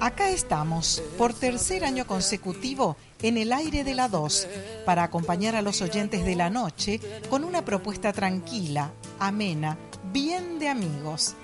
[0.00, 4.48] Acá estamos, por tercer año consecutivo, en el aire de la 2,
[4.86, 9.76] para acompañar a los oyentes de la noche con una propuesta tranquila, amena,
[10.10, 11.34] bien de amigos.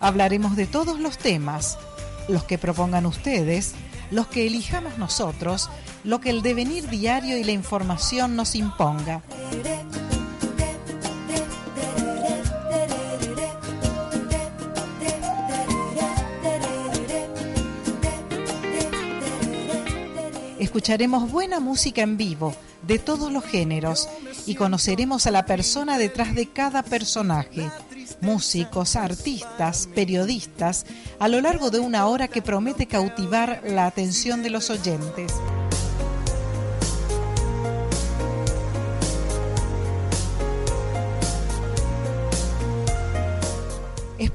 [0.00, 1.78] Hablaremos de todos los temas,
[2.28, 3.74] los que propongan ustedes,
[4.10, 5.70] los que elijamos nosotros,
[6.06, 9.22] lo que el devenir diario y la información nos imponga.
[20.58, 22.54] Escucharemos buena música en vivo,
[22.86, 24.08] de todos los géneros,
[24.46, 27.68] y conoceremos a la persona detrás de cada personaje
[28.20, 30.86] músicos, artistas, periodistas,
[31.18, 35.32] a lo largo de una hora que promete cautivar la atención de los oyentes.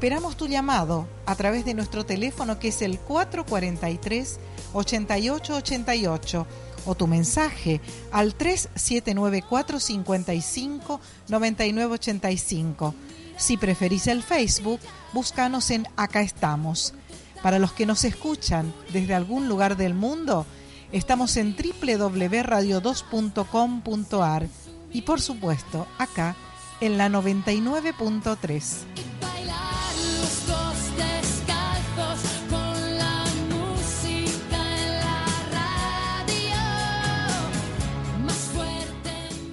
[0.01, 4.39] Esperamos tu llamado a través de nuestro teléfono que es el 443
[4.73, 6.47] 8888
[6.87, 12.95] o tu mensaje al 3794 55 9985
[13.37, 14.79] si preferís el Facebook,
[15.13, 16.95] búscanos en Acá estamos.
[17.43, 20.47] Para los que nos escuchan desde algún lugar del mundo,
[20.91, 24.47] estamos en www.radio2.com.ar
[24.91, 26.35] y por supuesto acá
[26.79, 28.87] en la 99.3.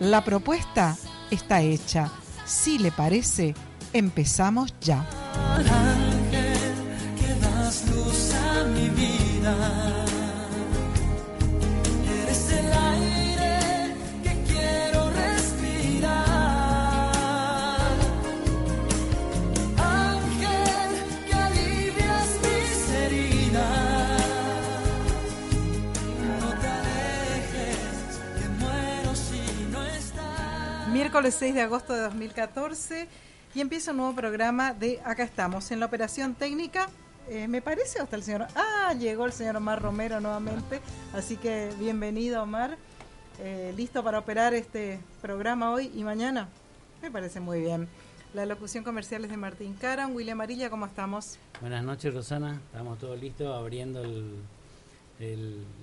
[0.00, 0.96] La propuesta
[1.30, 2.10] está hecha.
[2.44, 3.54] Si le parece,
[3.92, 5.06] Empezamos ya.
[31.18, 33.08] Miércoles 6 de agosto de 2014
[33.52, 36.88] y empieza un nuevo programa de Acá estamos, en la operación técnica.
[37.28, 38.46] Eh, me parece hasta el señor.
[38.54, 40.80] Ah, llegó el señor Omar Romero nuevamente.
[41.12, 42.78] Así que bienvenido, Omar.
[43.40, 46.50] Eh, listo para operar este programa hoy y mañana.
[47.02, 47.88] Me parece muy bien.
[48.32, 50.14] La locución comercial es de Martín Caran.
[50.14, 51.36] William Amarilla, ¿cómo estamos?
[51.60, 52.60] Buenas noches, Rosana.
[52.66, 54.04] Estamos todos listos abriendo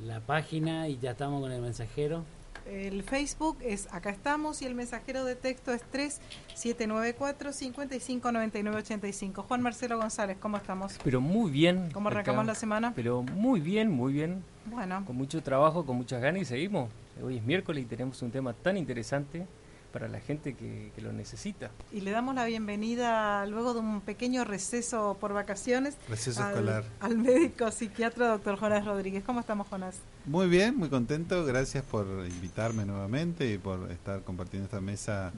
[0.01, 2.23] la página y ya estamos con el mensajero.
[2.65, 9.43] El Facebook es Acá estamos y el mensajero de texto es 3794 559985.
[9.43, 10.97] Juan Marcelo González, ¿cómo estamos?
[11.03, 11.91] Pero muy bien.
[11.93, 12.93] ¿Cómo arrancamos la semana?
[12.95, 14.43] Pero muy bien, muy bien.
[14.65, 15.05] Bueno.
[15.05, 16.89] Con mucho trabajo, con muchas ganas y seguimos.
[17.23, 19.45] Hoy es miércoles y tenemos un tema tan interesante
[19.95, 21.71] para la gente que, lo necesita.
[21.93, 25.95] Y le damos la bienvenida luego de un pequeño receso por vacaciones.
[26.09, 26.83] Receso escolar.
[26.99, 29.23] Al médico psiquiatra, doctor Jonás Rodríguez.
[29.23, 29.95] ¿Cómo estamos, Jonás?
[30.25, 31.45] Muy bien, muy contento.
[31.45, 35.31] Gracias por invitarme nuevamente y por estar compartiendo esta mesa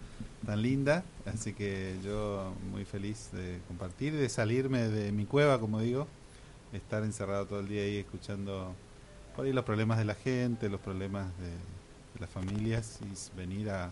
[0.43, 1.03] tan linda.
[1.31, 6.07] Así que yo muy feliz de compartir, de salirme de mi cueva, como digo,
[6.73, 8.73] estar encerrado todo el día ahí escuchando
[9.35, 11.51] por ahí los problemas de la gente, los problemas de
[12.19, 13.91] las familias y venir a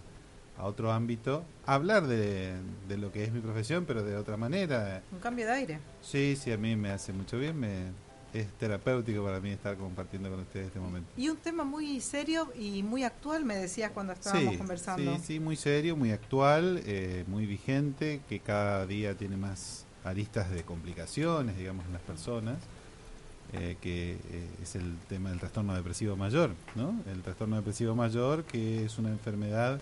[0.58, 2.54] a otro ámbito, hablar de,
[2.88, 5.04] de, lo que es mi profesión, pero de otra manera.
[5.12, 5.80] Un cambio de aire.
[6.02, 7.92] Sí, sí, a mí me hace mucho bien, me,
[8.36, 11.10] es terapéutico para mí estar compartiendo con ustedes este momento.
[11.18, 15.16] Y un tema muy serio y muy actual, me decías cuando estábamos conversando.
[15.16, 20.52] Sí, sí, muy serio, muy actual, eh, muy vigente, que cada día tiene más aristas
[20.52, 22.58] de complicaciones, digamos, en las personas.
[23.54, 27.00] Eh, que eh, es el tema del trastorno depresivo mayor, ¿no?
[27.10, 29.80] El trastorno depresivo mayor, que es una enfermedad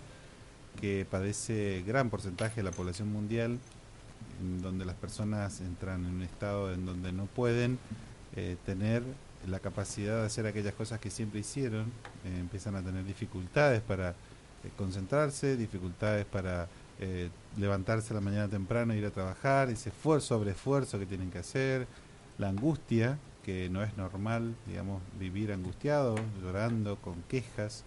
[0.79, 3.59] que padece gran porcentaje de la población mundial,
[4.41, 7.77] en donde las personas entran en un estado en donde no pueden
[8.35, 9.03] eh, tener
[9.47, 11.91] la capacidad de hacer aquellas cosas que siempre hicieron,
[12.25, 16.67] eh, empiezan a tener dificultades para eh, concentrarse, dificultades para
[17.57, 21.31] levantarse a la mañana temprano e ir a trabajar, ese esfuerzo sobre esfuerzo que tienen
[21.31, 21.85] que hacer,
[22.37, 27.83] la angustia, que no es normal, digamos, vivir angustiado, llorando, con quejas,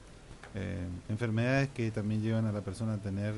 [0.59, 3.35] eh, enfermedades que también llevan a la persona a tener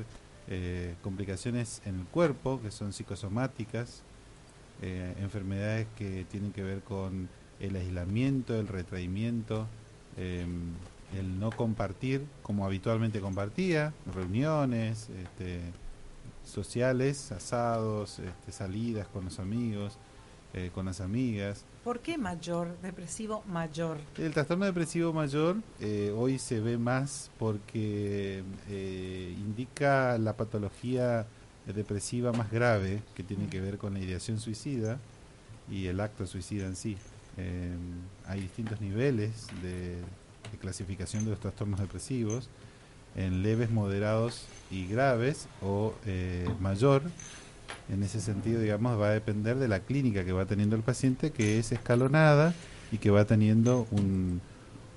[0.47, 4.03] eh, complicaciones en el cuerpo, que son psicosomáticas,
[4.81, 7.27] eh, enfermedades que tienen que ver con
[7.59, 9.67] el aislamiento, el retraimiento,
[10.15, 15.59] el no compartir como habitualmente compartía, reuniones este,
[16.45, 19.97] sociales, asados, este, salidas con los amigos,
[20.73, 21.63] con las amigas.
[21.89, 23.97] ¿Por qué mayor, depresivo mayor?
[24.15, 31.25] El trastorno depresivo mayor eh, hoy se ve más porque eh, indica la patología
[31.65, 34.99] depresiva más grave que tiene que ver con la ideación suicida
[35.67, 36.95] y el acto suicida en sí.
[37.37, 37.75] Eh,
[38.27, 39.97] hay distintos niveles de,
[40.61, 42.49] clasificación de los trastornos depresivos,
[43.15, 47.01] en leves, moderados y graves o eh, mayor.
[47.91, 51.31] En ese sentido, digamos, va a depender de la clínica que va teniendo el paciente,
[51.31, 52.53] que es escalonada
[52.91, 54.41] y que va teniendo un,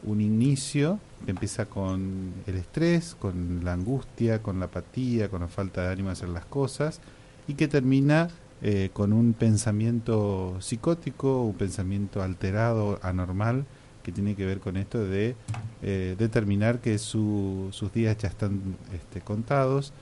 [0.05, 0.99] un inicio.
[1.25, 5.93] Que empieza con el estrés, con la angustia, con la apatía, con la falta de
[5.93, 7.01] ánimo de hacer las cosas
[7.47, 8.27] y que termina
[8.61, 13.65] eh, con un pensamiento psicótico, un pensamiento alterado, anormal,
[14.03, 15.37] que tiene que ver con esto de
[15.83, 18.61] eh, determinar que su- sus días ya están
[18.93, 19.93] este, contados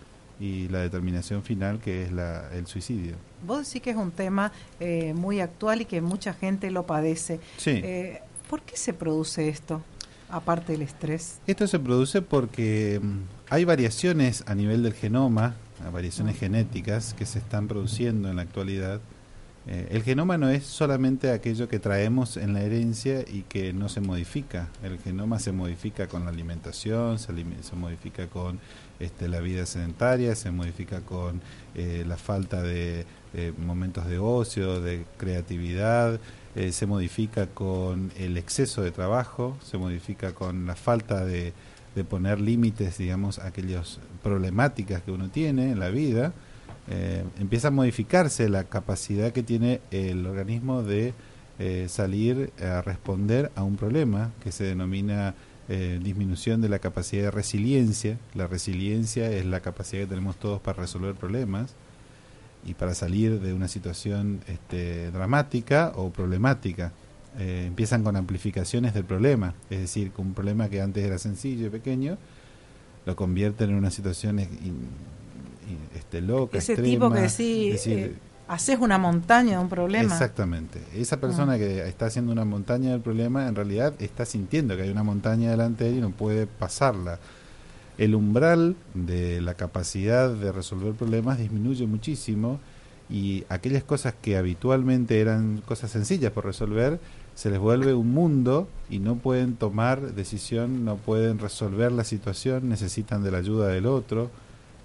[0.40, 3.14] y la determinación final que es la, el suicidio.
[3.46, 7.40] Vos decís que es un tema eh, muy actual y que mucha gente lo padece.
[7.58, 7.70] Sí.
[7.84, 9.82] Eh, ¿Por qué se produce esto,
[10.31, 11.38] aparte del estrés?
[11.46, 13.19] Esto se produce porque mm,
[13.50, 15.54] hay variaciones a nivel del genoma,
[15.92, 19.00] variaciones genéticas que se están produciendo en la actualidad.
[19.67, 23.89] Eh, el genoma no es solamente aquello que traemos en la herencia y que no
[23.89, 24.69] se modifica.
[24.83, 28.59] El genoma se modifica con la alimentación, se, alime- se modifica con
[29.01, 31.41] este, la vida sedentaria, se modifica con
[31.75, 33.05] eh, la falta de
[33.35, 36.19] eh, momentos de ocio, de creatividad,
[36.57, 41.53] eh, se modifica con el exceso de trabajo, se modifica con la falta de,
[41.95, 46.33] de poner límites, digamos, a aquellas problemáticas que uno tiene en la vida.
[46.92, 51.14] Eh, empieza a modificarse la capacidad que tiene el organismo de
[51.60, 55.37] eh, salir a responder a un problema que se denomina
[55.69, 58.19] eh, disminución de la capacidad de resiliencia.
[58.34, 61.75] La resiliencia es la capacidad que tenemos todos para resolver problemas
[62.66, 66.92] y para salir de una situación este, dramática o problemática.
[67.38, 71.70] Empiezan con amplificaciones del problema, es decir, que un problema que antes era sencillo y
[71.70, 72.19] pequeño,
[73.06, 74.40] lo convierten en una situación
[75.94, 78.14] este, loca, Ese extrema, tipo que decir, eh,
[78.49, 80.12] haces una montaña de un problema.
[80.12, 80.81] Exactamente.
[80.94, 81.58] Esa persona Ah.
[81.58, 85.50] que está haciendo una montaña del problema, en realidad está sintiendo que hay una montaña
[85.50, 87.19] delante de él y no puede pasarla.
[87.99, 92.58] El umbral de la capacidad de resolver problemas disminuye muchísimo
[93.11, 96.99] y aquellas cosas que habitualmente eran cosas sencillas por resolver,
[97.34, 102.69] se les vuelve un mundo y no pueden tomar decisión, no pueden resolver la situación,
[102.69, 104.31] necesitan de la ayuda del otro.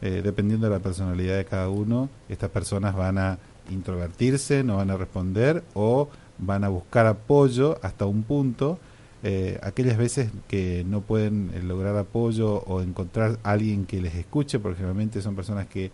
[0.01, 3.37] Eh, dependiendo de la personalidad de cada uno, estas personas van a
[3.69, 8.79] introvertirse, no van a responder o van a buscar apoyo hasta un punto.
[9.23, 14.59] Eh, aquellas veces que no pueden eh, lograr apoyo o encontrar alguien que les escuche,
[14.59, 15.91] porque generalmente son personas que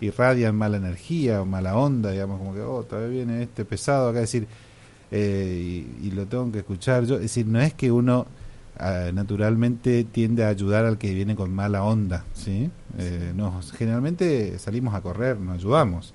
[0.00, 4.20] irradian mala energía o mala onda, digamos, como que oh, vez viene este pesado acá
[4.20, 4.48] decir,
[5.12, 7.16] eh, y, y lo tengo que escuchar yo.
[7.16, 8.26] Es decir, no es que uno
[9.12, 12.70] naturalmente tiende a ayudar al que viene con mala onda, ¿sí?
[12.98, 16.14] Eh, no, generalmente salimos a correr, nos ayudamos.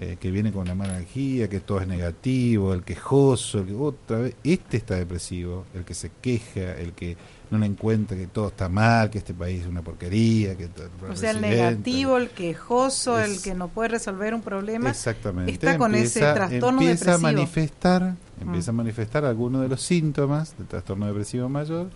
[0.00, 3.74] Eh, que viene con la mala energía, que todo es negativo, el quejoso, el que
[3.74, 7.16] otra vez, este está depresivo, el que se queja, el que
[7.50, 10.88] no le encuentra que todo está mal, que este país es una porquería, que todo-
[11.10, 14.90] O sea, el negativo, el quejoso, el que no puede resolver un problema.
[14.90, 15.52] Exactamente.
[15.52, 17.20] está con ese trastorno empieza a depresivo.
[17.20, 18.74] manifestar, empieza Mm.
[18.74, 21.88] a manifestar algunos de los síntomas del trastorno depresivo mayor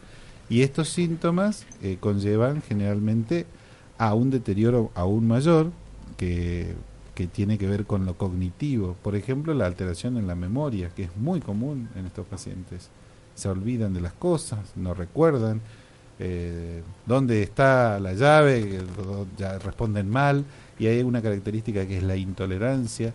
[0.48, 3.46] y estos síntomas eh, conllevan generalmente
[3.98, 5.70] a un deterioro aún mayor
[6.16, 6.74] que,
[7.14, 8.96] que tiene que ver con lo cognitivo.
[9.02, 12.88] Por ejemplo, la alteración en la memoria, que es muy común en estos pacientes.
[13.34, 15.60] Se olvidan de las cosas, no recuerdan
[16.18, 18.80] eh, dónde está la llave,
[19.36, 20.44] ya responden mal,
[20.78, 23.12] y hay una característica que es la intolerancia,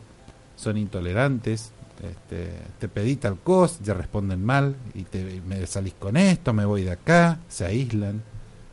[0.56, 1.72] son intolerantes,
[2.04, 6.66] este, te pedí tal cosa, ya responden mal, y te, me salís con esto, me
[6.66, 8.24] voy de acá, se aíslan,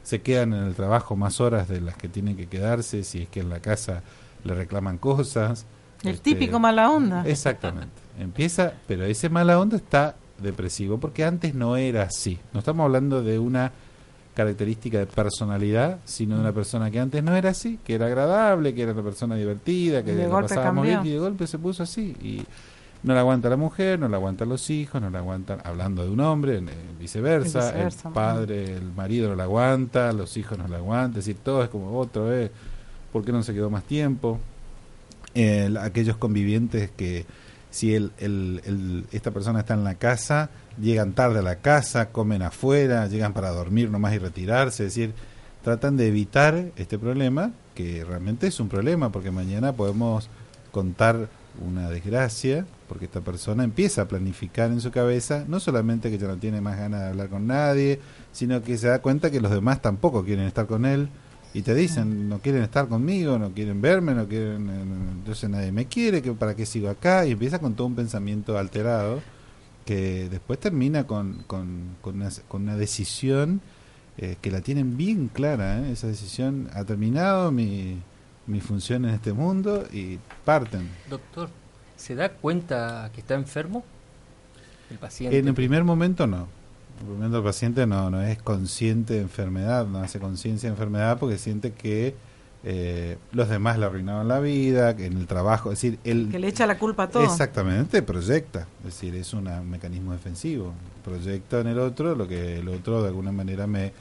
[0.03, 3.29] se quedan en el trabajo más horas de las que tienen que quedarse, si es
[3.29, 4.03] que en la casa
[4.43, 5.65] le reclaman cosas.
[6.03, 7.25] el este, típico mala onda.
[7.27, 7.95] Exactamente.
[8.19, 12.39] Empieza, pero ese mala onda está depresivo porque antes no era así.
[12.53, 13.73] No estamos hablando de una
[14.35, 18.75] característica de personalidad, sino de una persona que antes no era así, que era agradable,
[18.75, 22.17] que era una persona divertida, que golpe pasábamos bien y de golpe se puso así
[22.21, 22.43] y
[23.05, 26.11] no la aguanta la mujer, no la aguantan los hijos, no la aguantan, hablando de
[26.11, 26.63] un hombre, eh,
[26.99, 31.37] viceversa, el padre, el marido no la aguanta, los hijos no la aguantan, es decir,
[31.45, 32.51] todo es como otra vez,
[33.13, 34.39] ¿por qué no se quedó más tiempo?
[35.35, 37.25] el- aquellos convivientes que
[37.75, 40.49] si el, esta persona está en la casa,
[40.81, 45.13] llegan tarde a la casa, comen afuera, llegan para dormir nomás y retirarse, es decir,
[45.65, 50.29] tratan de evitar este problema, que realmente es un problema, porque mañana podemos
[50.71, 51.29] contar
[51.67, 56.29] una desgracia, porque esta persona empieza a planificar en su cabeza, no solamente que ya
[56.29, 57.99] no tiene más ganas de hablar con nadie,
[58.31, 61.09] sino que se da cuenta que los demás tampoco quieren estar con él
[61.55, 64.83] y te dicen, no quieren estar conmigo, no quieren verme, no quieren, eh,
[65.13, 68.59] entonces nadie me quiere, que para qué sigo acá, y empieza con todo un pensamiento
[68.59, 69.23] alterado
[69.87, 73.61] que después termina con, con, con, una, con una decisión
[74.19, 75.93] eh, que la tienen bien clara, ¿eh?
[75.93, 77.99] esa decisión ha terminado mi,
[78.49, 80.91] mi función en este mundo y parten.
[81.09, 81.51] Doctor,
[81.97, 83.85] ¿se da cuenta que está enfermo?
[84.91, 85.39] El paciente.
[85.39, 86.49] En el primer momento no.
[87.23, 91.73] El paciente no, no es consciente de enfermedad, no hace conciencia de enfermedad porque siente
[91.73, 92.15] que
[92.63, 96.39] eh, los demás le arruinaban la vida, que en el trabajo, es decir, él Que
[96.39, 97.23] le echa la culpa a todo.
[97.25, 100.73] exactamente proyecta, es decir, es una- un mecanismo defensivo,
[101.05, 103.93] proyecta en el otro lo que el otro de alguna manera me,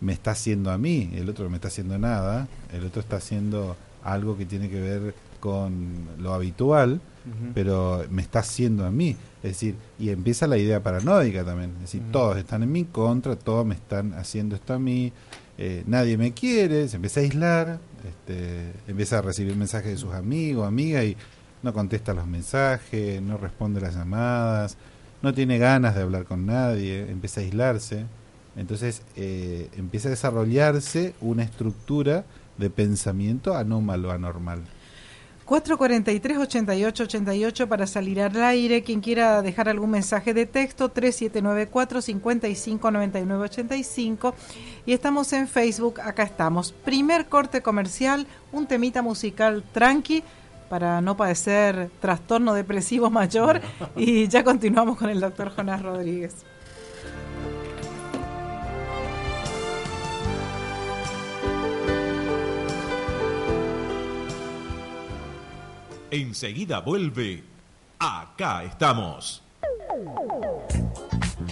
[0.00, 3.16] me está haciendo a mí, el otro no me está haciendo nada, el otro está
[3.16, 7.00] haciendo algo que tiene que ver con lo habitual,
[7.54, 9.16] pero me está haciendo a mí.
[9.42, 11.72] Es decir, y empieza la idea paranoica también.
[11.76, 15.12] Es decir, todos están en mi contra, todos me están haciendo esto a mí,
[15.56, 20.12] eh, nadie me quiere, se empieza a aislar, este, empieza a recibir mensajes de sus
[20.12, 21.16] amigos, amigas y
[21.62, 24.76] no contesta los mensajes, no responde las llamadas,
[25.22, 28.04] no tiene ganas de hablar con nadie, empieza a aislarse.
[28.56, 32.24] Entonces eh, empieza a desarrollarse una estructura
[32.58, 34.62] de pensamiento anómalo, anormal.
[35.44, 38.82] 443 88 88 para salir al aire.
[38.82, 44.34] Quien quiera dejar algún mensaje de texto, 3794 55 99 85.
[44.86, 46.72] Y estamos en Facebook, acá estamos.
[46.72, 50.22] Primer corte comercial, un temita musical tranqui
[50.70, 53.60] para no padecer trastorno depresivo mayor.
[53.96, 56.34] Y ya continuamos con el doctor Jonás Rodríguez.
[66.14, 67.42] Enseguida vuelve.
[67.98, 69.42] Acá estamos.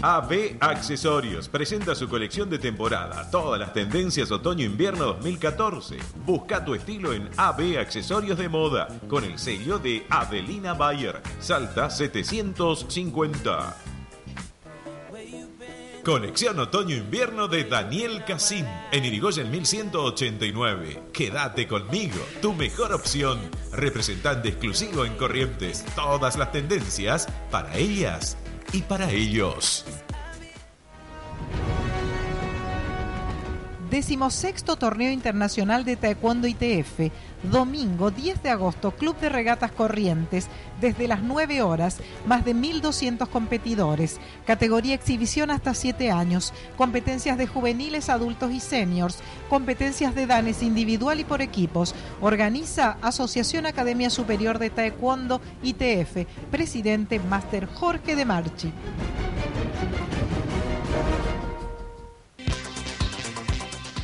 [0.01, 5.97] AB Accesorios presenta su colección de temporada, todas las tendencias otoño-invierno 2014.
[6.25, 11.91] Busca tu estilo en AB Accesorios de Moda, con el sello de Adelina Bayer, Salta
[11.91, 13.82] 750.
[16.05, 21.01] Conexión Otoño-Invierno de Daniel Casim en Irigoyen 1189.
[21.13, 23.39] Quédate conmigo, tu mejor opción.
[23.71, 25.85] Representante exclusivo en Corrientes.
[25.95, 28.37] Todas las tendencias para ellas
[28.73, 29.85] y para ellos.
[33.93, 37.13] Decimosexto Torneo Internacional de Taekwondo ITF.
[37.43, 40.49] Domingo 10 de agosto, Club de Regatas Corrientes.
[40.81, 44.19] Desde las 9 horas, más de 1.200 competidores.
[44.47, 46.55] Categoría exhibición hasta 7 años.
[46.79, 49.19] Competencias de juveniles, adultos y seniors.
[49.51, 51.95] Competencias de danes individual y por equipos.
[52.23, 56.27] Organiza Asociación Academia Superior de Taekwondo ITF.
[56.51, 58.73] Presidente Máster Jorge de Marchi.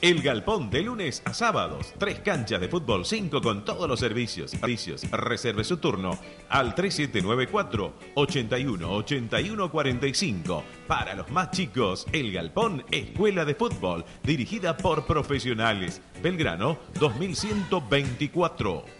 [0.00, 1.92] El Galpón de lunes a sábados.
[1.98, 4.52] Tres canchas de fútbol 5 con todos los servicios.
[4.52, 5.10] servicios.
[5.10, 6.16] Reserve su turno
[6.48, 10.64] al 3794 81 81 45.
[10.86, 16.00] Para los más chicos, El Galpón Escuela de Fútbol, dirigida por profesionales.
[16.22, 18.97] Belgrano 2124.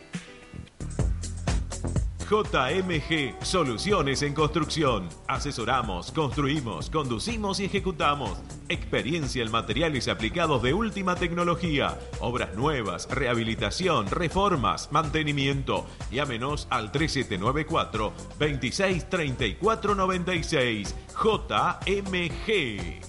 [2.29, 5.09] JMG Soluciones en Construcción.
[5.27, 8.39] Asesoramos, construimos, conducimos y ejecutamos.
[8.69, 11.99] Experiencia en materiales aplicados de última tecnología.
[12.21, 15.87] Obras nuevas, rehabilitación, reformas, mantenimiento.
[16.11, 20.95] Llámenos al 3794 263496.
[21.23, 23.01] JMG.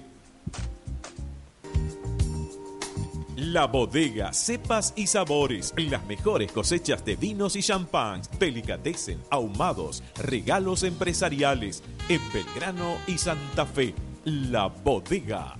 [3.36, 10.84] La bodega, cepas y sabores, las mejores cosechas de vinos y champáns, delicatessen, ahumados, regalos
[10.84, 13.94] empresariales, en Belgrano y Santa Fe.
[14.24, 15.56] La Bodega.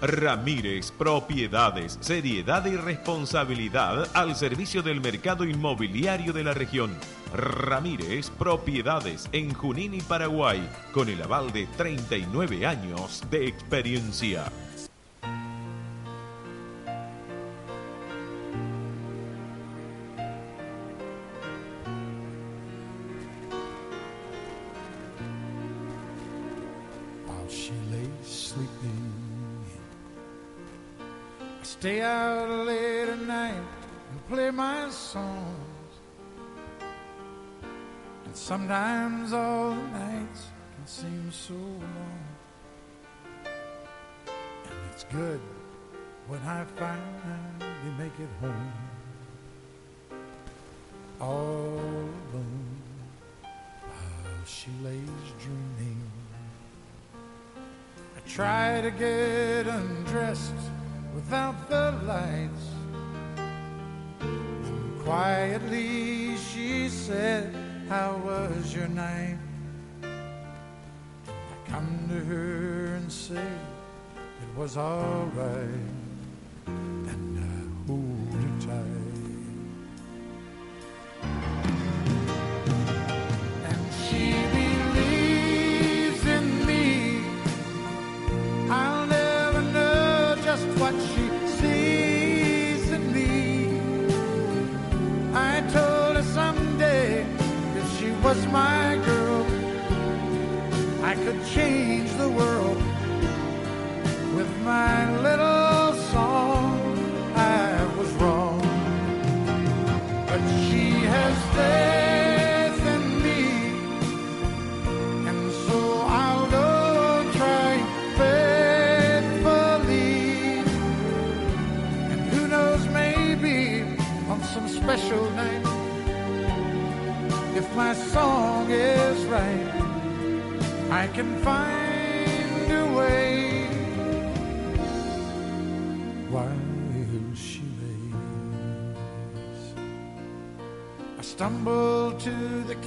[0.00, 6.94] Ramírez Propiedades, seriedad y responsabilidad al servicio del mercado inmobiliario de la región.
[7.34, 14.44] Ramírez Propiedades en Junín y Paraguay, con el aval de 39 años de experiencia.
[31.78, 33.54] Stay out late at night
[34.10, 35.92] and play my songs.
[38.24, 42.24] And sometimes all the nights can seem so long.
[44.64, 45.40] And it's good
[46.26, 48.72] when I finally make it home.
[51.20, 51.78] All
[52.32, 52.76] alone
[53.84, 56.02] while she lays dreaming.
[57.14, 60.77] I try to get undressed
[61.18, 62.66] without the lights.
[64.20, 67.52] And quietly she said,
[67.88, 69.38] How was your night?
[70.04, 73.50] I come to her and say,
[74.42, 75.97] It was alright.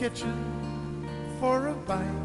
[0.02, 0.34] Kitchen
[1.40, 2.24] for a bite.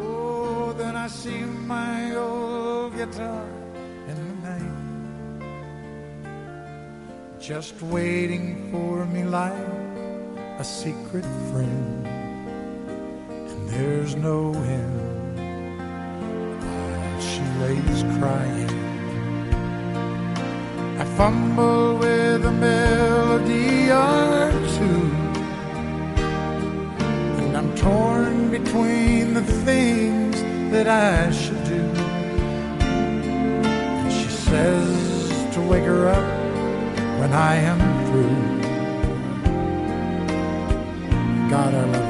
[0.00, 1.42] Oh, then I see
[1.76, 3.44] my old guitar
[4.08, 4.76] in the night,
[7.38, 9.52] just waiting for me like
[10.58, 12.06] a secret friend.
[13.50, 15.36] And there's no end
[16.64, 18.74] while she lays crying.
[21.02, 22.77] I fumble with a melody
[30.70, 31.80] that I should do.
[32.84, 36.24] And she says to wake her up
[37.20, 38.58] when I am through.
[41.50, 42.07] God, our love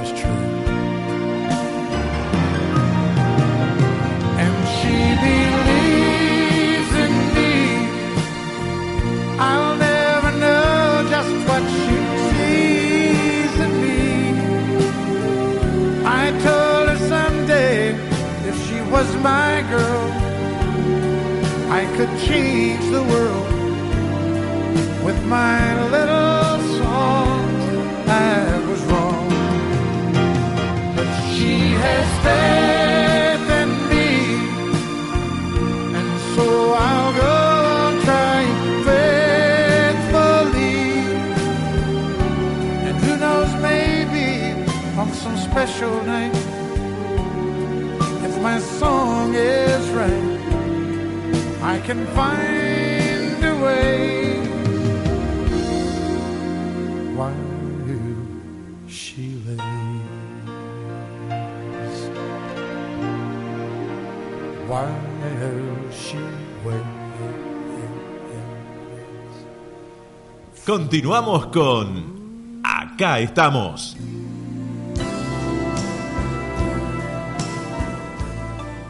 [70.68, 73.96] Continuamos con Acá estamos.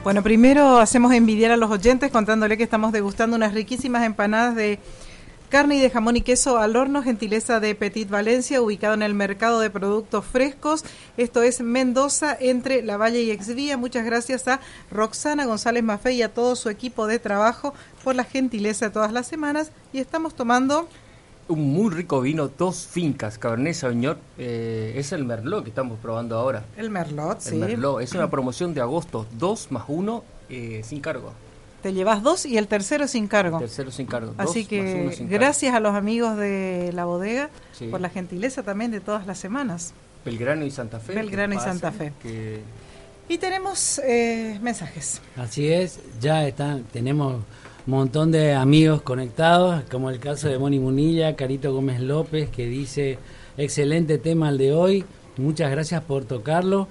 [0.03, 4.81] Bueno, primero hacemos envidiar a los oyentes contándole que estamos degustando unas riquísimas empanadas de
[5.51, 9.14] carne y de jamón y queso al horno, gentileza de Petit Valencia, ubicado en el
[9.14, 10.85] mercado de productos frescos.
[11.17, 13.77] Esto es Mendoza, entre La Valle y Exvía.
[13.77, 14.59] Muchas gracias a
[14.91, 19.29] Roxana González Mafé y a todo su equipo de trabajo por la gentileza todas las
[19.29, 19.71] semanas.
[19.93, 20.88] Y estamos tomando
[21.49, 26.37] un muy rico vino, dos fincas, Cabernet Sauvignon, eh, es el Merlot que estamos probando
[26.39, 26.65] ahora.
[26.77, 27.57] El Merlot, El sí.
[27.57, 31.33] Merlot, es una promoción de agosto, dos más uno eh, sin cargo.
[31.83, 33.59] Te llevas dos y el tercero sin cargo.
[33.61, 34.35] Tercero sin cargo.
[34.37, 35.41] Así dos más uno que sin cargo.
[35.41, 37.87] gracias a los amigos de la bodega Sí.
[37.87, 39.95] por la gentileza también de todas las semanas.
[40.25, 41.15] Belgrano y Santa Fe.
[41.15, 42.13] Belgrano y Santa Fe.
[42.23, 42.61] que-
[43.31, 45.21] Y tenemos eh, mensajes.
[45.37, 47.43] Así es, ya están, tenemos
[47.88, 53.18] montón de amigos conectados, como el caso de Moni Munilla, Carito Gómez López, que dice,
[53.57, 55.05] excelente tema el de hoy,
[55.38, 56.87] muchas gracias por tocarlo.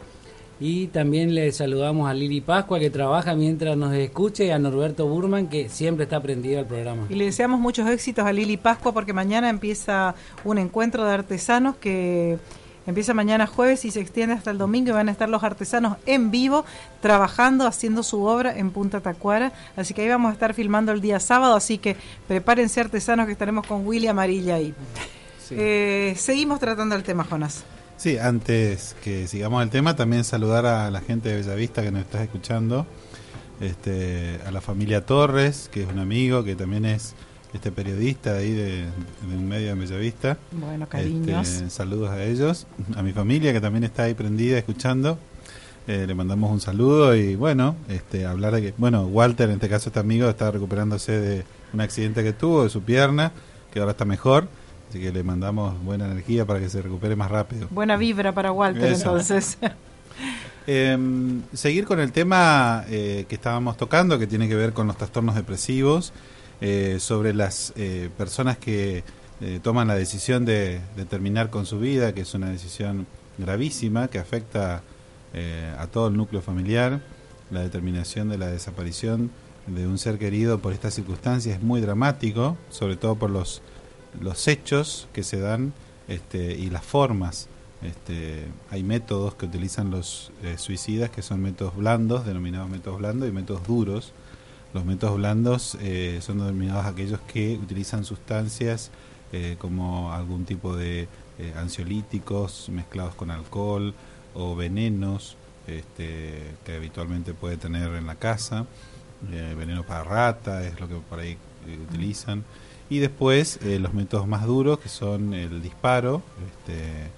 [0.60, 5.08] Y también le saludamos a Lili Pascua, que trabaja mientras nos escucha, y a Norberto
[5.08, 7.06] Burman, que siempre está prendido al programa.
[7.10, 11.76] Y le deseamos muchos éxitos a Lili Pascua porque mañana empieza un encuentro de artesanos
[11.78, 12.40] que
[12.88, 15.98] empieza mañana jueves y se extiende hasta el domingo y van a estar los artesanos
[16.08, 16.66] en vivo
[17.02, 19.52] trabajando, haciendo su obra en Punta Tacuara.
[19.76, 21.96] Así que ahí vamos a estar filmando el día sábado, así que
[22.28, 24.74] prepárense artesanos que estaremos con Willy Amarilla ahí.
[25.48, 25.56] sí.
[25.58, 27.64] Eh, seguimos tratando el tema, Jonas.
[27.98, 32.02] Sí, antes que sigamos el tema, también saludar a la gente de Bellavista que nos
[32.02, 32.86] está escuchando,
[33.60, 37.16] este, a la familia Torres, que es un amigo, que también es
[37.54, 40.38] este periodista de ahí de, de un medio en Bellavista.
[40.52, 41.48] Bueno, cariños.
[41.48, 45.18] Este, saludos a ellos, a mi familia que también está ahí prendida escuchando.
[45.88, 49.70] Eh, le mandamos un saludo y bueno, este, hablar de que, bueno, Walter, en este
[49.70, 53.32] caso este amigo, está recuperándose de un accidente que tuvo de su pierna,
[53.72, 54.50] que ahora está mejor,
[54.90, 57.70] así que le mandamos buena energía para que se recupere más rápido.
[57.72, 59.04] Buena vibra para Walter, Eso.
[59.10, 59.58] entonces.
[60.70, 60.98] Eh,
[61.54, 65.36] seguir con el tema eh, que estábamos tocando, que tiene que ver con los trastornos
[65.36, 66.12] depresivos,
[66.62, 69.04] eh, sobre las eh, personas que
[69.40, 73.06] eh, toman la decisión de, terminar con su vida, que es una decisión
[73.38, 74.82] gravísima, que afecta
[75.34, 77.02] eh, a todo el núcleo familiar.
[77.52, 79.30] La determinación de la desaparición
[79.68, 83.62] de un ser querido por estas circunstancias es muy dramático, sobre todo por los,
[84.20, 85.74] los hechos que se dan
[86.08, 87.48] este, y las formas.
[87.84, 93.30] Este, hay métodos que utilizan los eh, suicidas que son métodos blandos, denominados métodos blandos,
[93.30, 94.14] y métodos duros.
[94.74, 98.92] Los métodos blandos eh, son denominados aquellos que utilizan sustancias
[99.34, 103.94] eh, como algún tipo de eh, ansiolíticos mezclados con alcohol
[104.34, 105.36] o venenos
[105.68, 108.66] este, que habitualmente puede tener en la casa.
[109.34, 111.38] Eh, veneno para rata es lo que por ahí
[111.90, 112.46] utilizan.
[112.90, 117.10] Y después los métodos más duros que son el disparo, este,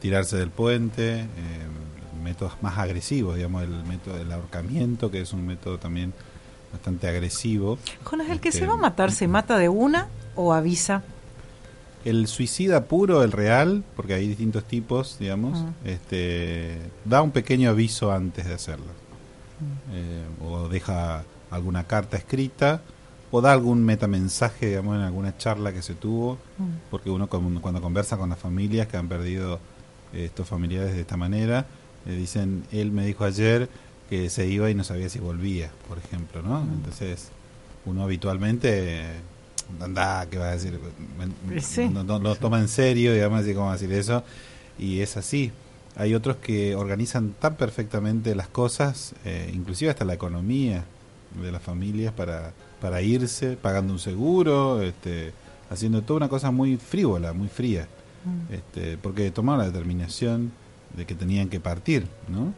[0.00, 1.26] tirarse del puente,
[2.24, 6.14] métodos más agresivos, digamos, el método del ahorcamiento, que es un método también
[6.72, 7.78] bastante agresivo.
[8.04, 11.02] Jonas, el que Este, se va a matar, ¿se mata de una o avisa?
[12.04, 15.70] El suicida puro, el real, porque hay distintos tipos, digamos, Ah.
[15.84, 18.86] este, da un pequeño aviso antes de hacerlo.
[19.92, 22.80] Eh, o deja alguna carta escrita,
[23.30, 26.64] o da algún metamensaje, digamos, en alguna charla que se tuvo, Mm.
[26.90, 29.58] porque uno cuando, cuando conversa con las familias que han perdido
[30.14, 31.66] eh, estos familiares de esta manera,
[32.06, 33.68] le dicen, él me dijo ayer
[34.08, 36.60] que se iba y no sabía si volvía, por ejemplo, ¿no?
[36.64, 36.72] Mm.
[36.74, 37.28] Entonces,
[37.84, 39.02] uno habitualmente
[39.80, 40.78] anda, ¿qué va a decir?
[41.60, 41.88] Sí.
[41.88, 44.24] No, no lo toma en serio, digamos así como decir eso,
[44.78, 45.52] y es así.
[45.96, 50.84] Hay otros que organizan tan perfectamente las cosas, eh, inclusive hasta la economía
[51.42, 55.32] de las familias para, para irse, pagando un seguro, este,
[55.70, 57.86] haciendo toda una cosa muy frívola, muy fría,
[58.24, 58.52] Mm.
[58.52, 60.50] este, porque tomaron la determinación
[60.96, 62.52] de que tenían que partir, ¿no?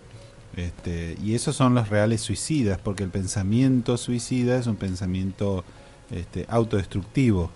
[0.56, 5.64] Este, y esos son los reales suicidas, porque el pensamiento suicida es un pensamiento
[6.10, 7.50] este, autodestructivo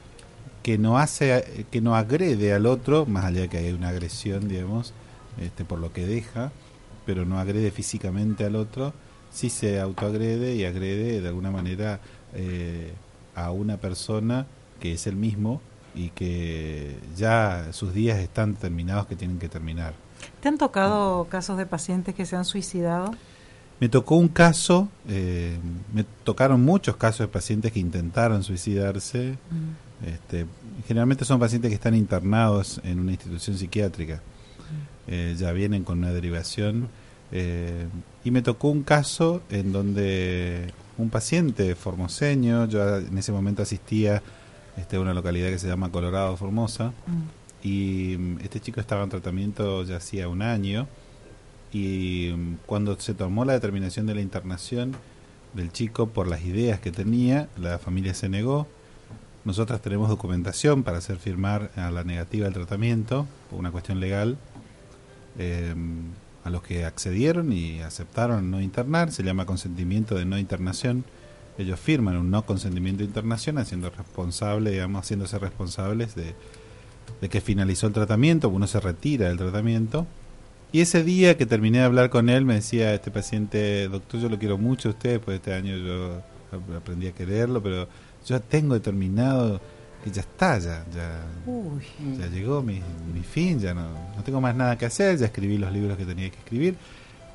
[0.62, 4.48] que no hace, que no agrede al otro, más allá de que hay una agresión,
[4.48, 4.94] digamos,
[5.38, 6.52] este, por lo que deja,
[7.04, 8.94] pero no agrede físicamente al otro,
[9.30, 12.00] sí se autoagrede y agrede de alguna manera
[12.34, 12.92] eh,
[13.34, 14.46] a una persona
[14.80, 15.60] que es el mismo
[15.94, 20.03] y que ya sus días están terminados que tienen que terminar.
[20.40, 23.14] ¿Te han tocado casos de pacientes que se han suicidado?
[23.80, 25.58] Me tocó un caso, eh,
[25.92, 29.36] me tocaron muchos casos de pacientes que intentaron suicidarse.
[30.06, 30.46] Este,
[30.86, 34.20] generalmente son pacientes que están internados en una institución psiquiátrica.
[35.06, 36.88] Eh, ya vienen con una derivación.
[37.32, 37.86] eh,
[38.22, 44.22] y me tocó un caso en donde un paciente formoseño, yo en ese momento asistía
[44.76, 47.43] este, a una localidad que se llama Colorado Formosa, Mm.
[47.64, 50.86] Y mm, este chico estaba en tratamiento ya hacía un año
[51.72, 54.94] y mm, cuando se tomó la determinación de la internación
[55.54, 58.68] del chico por las ideas que tenía, la familia se negó.
[59.44, 64.36] Nosotras tenemos documentación para hacer firmar a la negativa del tratamiento por una cuestión legal.
[65.38, 65.74] eh,
[66.44, 71.02] a los que accedieron y aceptaron no internar, se llama consentimiento de no internación.
[71.56, 76.34] Ellos firman un no consentimiento de internación haciendo responsable, digamos, haciéndose responsables de,
[77.20, 80.06] de que finalizó el tratamiento, uno se retira del tratamiento.
[80.72, 84.28] Y ese día que terminé de hablar con él, me decía este paciente, doctor, yo
[84.28, 86.16] lo quiero mucho a usted, después de este año yo
[86.50, 87.88] ap- aprendí a quererlo, pero
[88.26, 89.60] yo tengo determinado
[90.02, 91.82] que ya está, ya, ya, Uy,
[92.18, 92.80] ya llegó mi,
[93.14, 96.04] mi fin, ya no, no tengo más nada que hacer, ya escribí los libros que
[96.04, 96.74] tenía que escribir.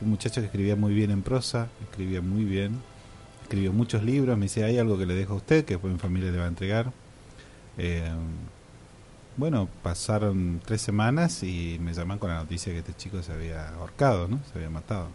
[0.02, 2.78] Un muchacho que escribía muy bien en prosa, escribía muy bien,
[3.42, 6.00] escribió muchos libros, me dice, hay algo que le dejo a usted, que después mi
[6.00, 6.92] familia le va a entregar.
[7.78, 8.04] Eh,
[9.39, 13.69] bueno, pasaron tres semanas y me llaman con la noticia que este chico se había
[13.69, 14.41] ahorcado, ¿no?
[14.52, 15.08] Se había matado.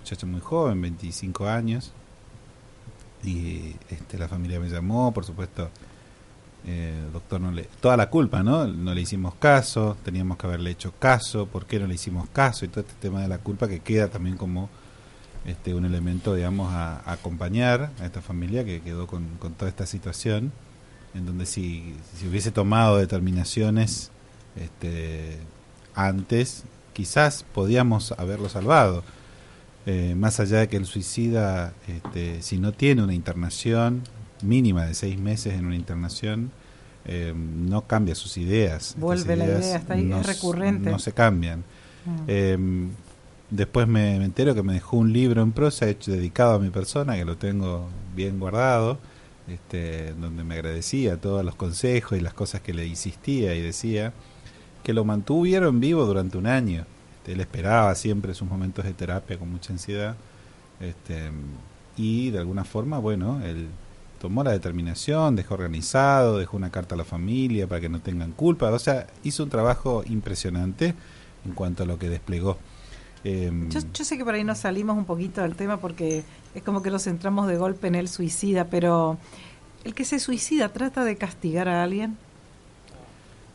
[0.00, 1.92] Muchacho muy joven, 25 años.
[3.22, 5.68] Y este, la familia me llamó, por supuesto,
[6.66, 8.66] eh, doctor, no le, toda la culpa, ¿no?
[8.66, 12.64] No le hicimos caso, teníamos que haberle hecho caso, ¿por qué no le hicimos caso?
[12.64, 14.70] Y todo este tema de la culpa que queda también como
[15.44, 19.84] este un elemento, digamos, a, acompañar a esta familia que quedó con, con toda esta
[19.84, 20.52] situación,
[21.16, 24.10] en donde si, si hubiese tomado determinaciones
[24.56, 25.38] este,
[25.94, 29.02] antes, quizás podíamos haberlo salvado.
[29.86, 34.02] Eh, más allá de que el suicida, este, si no tiene una internación
[34.42, 36.50] mínima de seis meses en una internación,
[37.04, 38.88] eh, no cambia sus ideas.
[38.88, 40.90] Estas Vuelve la idea, está ahí, es no s- recurrente.
[40.90, 41.60] No se cambian.
[42.04, 42.24] mm.
[42.26, 42.58] Eh,
[43.50, 46.70] después me, me entero que me dejó un libro en prosa hecho, dedicado a mi
[46.70, 48.98] persona, que lo tengo bien guardado,
[49.48, 54.12] este, donde me agradecía todos los consejos y las cosas que le insistía y decía,
[54.82, 56.86] que lo mantuvieron vivo durante un año.
[57.18, 60.16] Este, él esperaba siempre sus momentos de terapia con mucha ansiedad.
[60.80, 61.30] Este,
[61.96, 63.68] y de alguna forma, bueno, él
[64.20, 68.32] tomó la determinación, dejó organizado, dejó una carta a la familia para que no tengan
[68.32, 68.70] culpa.
[68.70, 70.94] O sea, hizo un trabajo impresionante
[71.44, 72.58] en cuanto a lo que desplegó.
[73.26, 76.22] Em, Yo, yo sé que por ahí nos salimos un poquito del tema porque
[76.54, 79.18] es como que nos centramos de golpe en el suicida, pero
[79.82, 82.16] el que se suicida trata de castigar a alguien.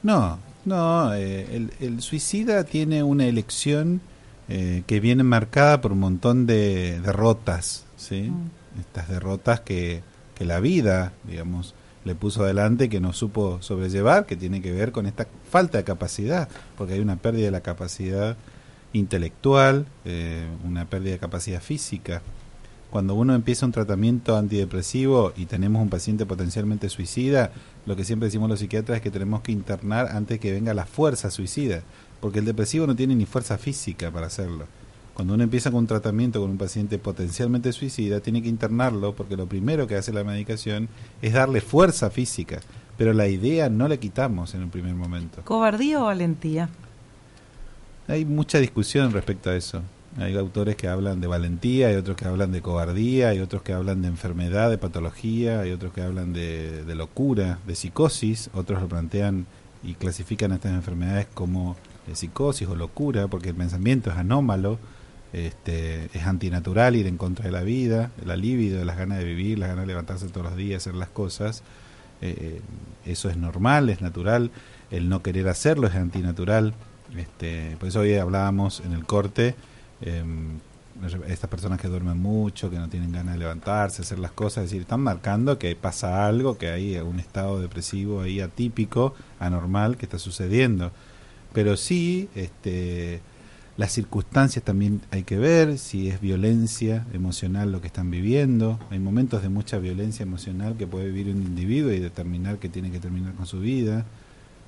[0.03, 4.01] No, no, eh, el, el suicida tiene una elección
[4.49, 8.23] eh, que viene marcada por un montón de derrotas, ¿sí?
[8.23, 8.81] Mm.
[8.81, 10.03] Estas derrotas que,
[10.35, 14.91] que la vida, digamos, le puso adelante que no supo sobrellevar, que tiene que ver
[14.91, 18.35] con esta falta de capacidad, porque hay una pérdida de la capacidad
[18.93, 22.21] intelectual, eh, una pérdida de capacidad física.
[22.89, 27.51] Cuando uno empieza un tratamiento antidepresivo y tenemos un paciente potencialmente suicida,
[27.85, 30.85] lo que siempre decimos los psiquiatras es que tenemos que internar antes que venga la
[30.85, 31.83] fuerza suicida,
[32.19, 34.65] porque el depresivo no tiene ni fuerza física para hacerlo.
[35.13, 39.37] Cuando uno empieza con un tratamiento con un paciente potencialmente suicida, tiene que internarlo porque
[39.37, 40.89] lo primero que hace la medicación
[41.21, 42.59] es darle fuerza física,
[42.97, 45.41] pero la idea no la quitamos en un primer momento.
[45.43, 46.69] ¿Cobardía o valentía?
[48.11, 49.83] Hay mucha discusión respecto a eso.
[50.17, 53.71] Hay autores que hablan de valentía, hay otros que hablan de cobardía, hay otros que
[53.71, 58.81] hablan de enfermedad, de patología, hay otros que hablan de, de locura, de psicosis, otros
[58.81, 59.45] lo plantean
[59.81, 64.77] y clasifican estas enfermedades como de psicosis o locura, porque el pensamiento es anómalo,
[65.31, 69.57] este, es antinatural ir en contra de la vida, la libido, las ganas de vivir,
[69.57, 71.63] las ganas de levantarse todos los días, hacer las cosas,
[72.21, 72.59] eh,
[73.05, 74.51] eso es normal, es natural,
[74.91, 76.73] el no querer hacerlo es antinatural,
[77.15, 79.55] este, por eso hoy hablábamos en el corte,
[80.01, 80.23] eh,
[81.27, 84.69] estas personas que duermen mucho, que no tienen ganas de levantarse, hacer las cosas, es
[84.69, 90.05] decir, están marcando que pasa algo, que hay un estado depresivo ahí atípico, anormal, que
[90.05, 90.91] está sucediendo.
[91.53, 93.21] Pero sí, este,
[93.77, 98.79] las circunstancias también hay que ver, si es violencia emocional lo que están viviendo.
[98.89, 102.91] Hay momentos de mucha violencia emocional que puede vivir un individuo y determinar que tiene
[102.91, 104.05] que terminar con su vida.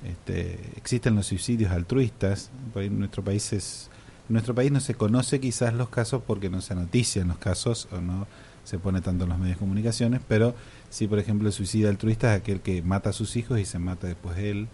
[0.04, 2.50] Este, existen los suicidios altruistas.
[2.74, 3.90] En nuestro país es,
[4.28, 7.88] en nuestro país no se conoce quizás los casos porque no se notician los casos
[7.92, 8.26] o no
[8.64, 10.54] se pone tanto en los medios de comunicaciones, pero
[10.88, 13.78] sí, por ejemplo, el suicidio altruista es aquel que mata a sus hijos y se
[13.78, 14.68] mata después él.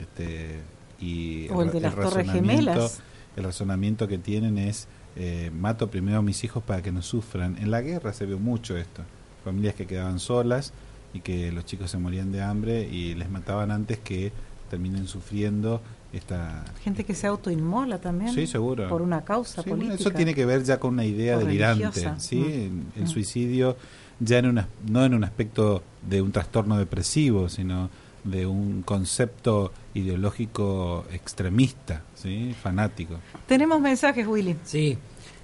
[0.00, 0.60] Este,
[1.00, 2.32] y O el de ra- las Torres razonamiento-
[2.72, 3.00] Gemelas.
[3.36, 7.56] El razonamiento que tienen es eh, mato primero a mis hijos para que no sufran.
[7.58, 9.02] En la guerra se vio mucho esto.
[9.44, 10.72] Familias que quedaban solas
[11.14, 14.32] y que los chicos se morían de hambre y les mataban antes que
[14.68, 15.80] terminen sufriendo
[16.12, 16.64] esta...
[16.82, 18.32] Gente que se autoinmola también.
[18.32, 18.88] Sí, seguro.
[18.88, 20.08] Por una causa Sí, bueno, política.
[20.08, 22.18] eso tiene que ver ya con una idea O delirante, religiosa.
[22.20, 22.36] ¿sí?
[22.36, 22.98] Mm.
[22.98, 23.08] El Mm.
[23.08, 23.76] suicidio
[24.20, 27.88] ya en una, no en un aspecto de un trastorno depresivo, sino
[28.24, 32.54] de un concepto ideológico extremista, ¿sí?
[32.62, 33.14] Fanático.
[33.46, 34.56] Tenemos mensajes, Willy.
[34.64, 34.98] Sí,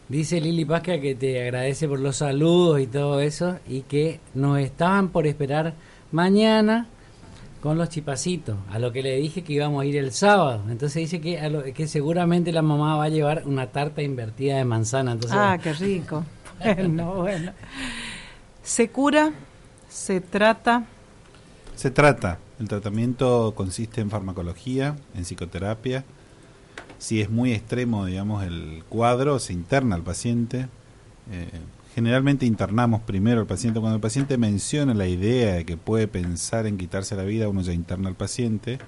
[0.09, 4.59] dice Lili Pasca que te agradece por los saludos y todo eso y que nos
[4.59, 5.75] estaban por esperar
[6.13, 6.89] mañana
[7.65, 10.63] con los chipacitos, a lo que le dije que íbamos a ir el sábado.
[10.69, 14.59] Entonces dice que, a lo- que seguramente la mamá va a llevar una tarta invertida
[14.59, 15.13] de manzana.
[15.13, 16.25] Entonces, Ah, qué rico.
[16.63, 17.53] Bueno, bueno.
[18.63, 19.33] Se cura,
[19.89, 20.85] se trata.
[21.75, 26.05] Se trata, El tratamiento consiste en farmacología, en psicoterapia.
[26.99, 30.69] Si es muy extremo, digamos, el cuadro, se interna al paciente.
[31.33, 31.49] Eh,
[31.95, 33.81] generalmente internamos primero al paciente.
[33.81, 37.63] Cuando el paciente menciona la idea de que puede pensar en quitarse la vida, uno
[37.63, 38.79] ya interna al paciente.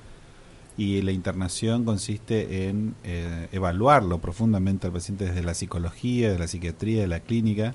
[0.76, 6.48] Y la internación consiste en eh, evaluarlo profundamente al paciente desde la psicología, de la
[6.48, 7.74] psiquiatría, de la clínica,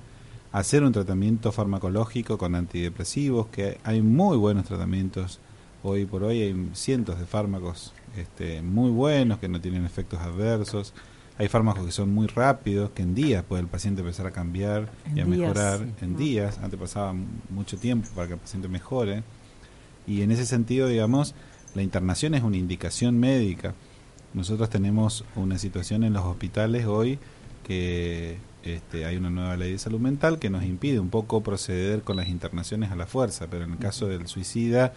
[0.51, 5.39] hacer un tratamiento farmacológico con antidepresivos, que hay muy buenos tratamientos
[5.81, 10.93] hoy por hoy, hay cientos de fármacos este, muy buenos que no tienen efectos adversos.
[11.37, 14.91] Hay fármacos que son muy rápidos, que en días puede el paciente empezar a cambiar
[15.05, 15.79] En y a días, mejorar.
[15.79, 15.85] sí.
[16.05, 17.15] En días, antes pasaba
[17.49, 19.23] mucho tiempo para que el paciente mejore.
[20.05, 21.33] Y en ese sentido, digamos,
[21.73, 23.73] la internación es una indicación médica.
[24.33, 27.19] Nosotros tenemos una situación en los hospitales hoy
[27.65, 32.01] que este, hay una nueva ley de salud mental que nos impide un poco proceder
[32.01, 34.93] con las internaciones a la fuerza, pero en el caso del suicida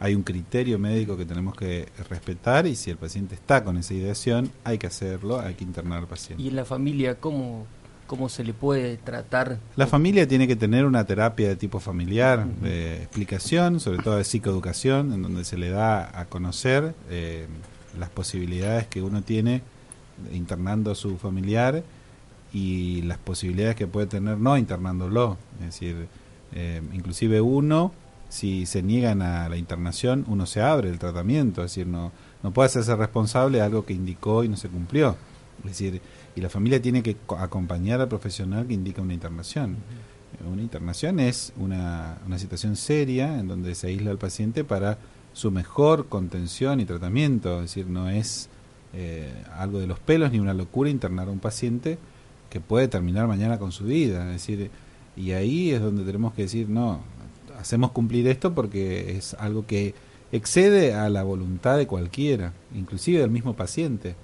[0.00, 3.94] hay un criterio médico que tenemos que respetar y si el paciente está con esa
[3.94, 6.42] ideación hay que hacerlo, hay que internar al paciente.
[6.42, 7.66] Y en la familia, ¿cómo,
[8.06, 9.58] cómo se le puede tratar?
[9.76, 14.24] La familia tiene que tener una terapia de tipo familiar, de explicación, sobre todo de
[14.24, 17.46] psicoeducación, en donde se le da a conocer eh,
[17.98, 19.62] las posibilidades que uno tiene
[20.32, 21.82] internando a su familiar
[22.52, 25.36] y las posibilidades que puede tener no internándolo.
[25.60, 26.08] Es decir,
[26.52, 27.92] eh, inclusive uno,
[28.34, 32.10] si se niegan a la internación, uno se abre el tratamiento, es decir, no,
[32.42, 35.16] no puede hacerse responsable de algo que indicó y no se cumplió.
[35.58, 36.00] Es decir,
[36.34, 39.76] y la familia tiene que co- acompañar al profesional que indica una internación.
[40.52, 44.98] Una internación es una, una situación seria en donde se aísla al paciente para
[45.32, 47.62] su mejor contención y tratamiento.
[47.62, 48.48] Es decir, no es
[48.94, 51.98] eh, algo de los pelos ni una locura internar a un paciente
[52.50, 54.26] que puede terminar mañana con su vida.
[54.26, 54.72] Es decir,
[55.16, 56.98] y ahí es donde tenemos que decir, no,
[57.64, 59.94] hacemos cumplir esto porque es algo que
[60.32, 64.16] excede a la voluntad de cualquiera, inclusive del mismo paciente.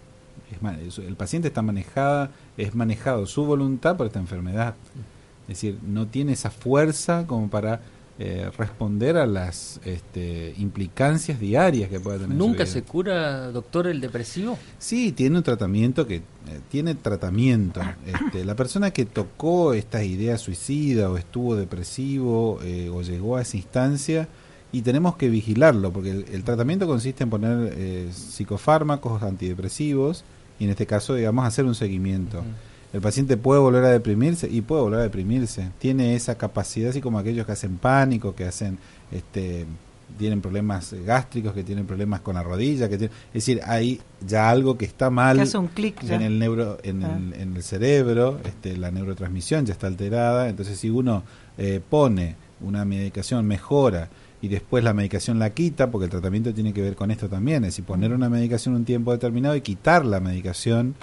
[0.84, 4.74] Es el paciente está manejada, es manejado su voluntad por esta enfermedad.
[5.42, 7.80] Es decir, no tiene esa fuerza como para
[8.22, 12.36] eh, responder a las este, implicancias diarias que pueda tener.
[12.36, 14.58] ¿Nunca se cura, doctor, el depresivo?
[14.78, 16.22] Sí, tiene un tratamiento que eh,
[16.68, 17.80] tiene tratamiento.
[18.04, 23.40] Este, la persona que tocó esta idea suicida o estuvo depresivo eh, o llegó a
[23.40, 24.28] esa instancia
[24.70, 30.24] y tenemos que vigilarlo porque el, el tratamiento consiste en poner eh, psicofármacos antidepresivos
[30.58, 32.44] y en este caso, digamos, hacer un seguimiento.
[32.92, 35.68] El paciente puede volver a deprimirse y puede volver a deprimirse.
[35.78, 38.78] Tiene esa capacidad, así como aquellos que hacen pánico, que hacen,
[39.12, 39.64] este,
[40.18, 44.50] tienen problemas gástricos, que tienen problemas con la rodilla, que tienen, es decir, hay ya
[44.50, 46.16] algo que está mal Que hace un clic ya.
[46.16, 47.16] en el neuro, en, Ah.
[47.16, 50.48] el, en el cerebro, este, la neurotransmisión ya está alterada.
[50.48, 51.22] Entonces, si uno
[51.58, 54.08] eh, pone una medicación, mejora
[54.42, 57.62] y después la medicación la quita, porque el tratamiento tiene que ver con esto también,
[57.64, 60.96] es decir, poner una medicación un tiempo determinado y quitar la medicación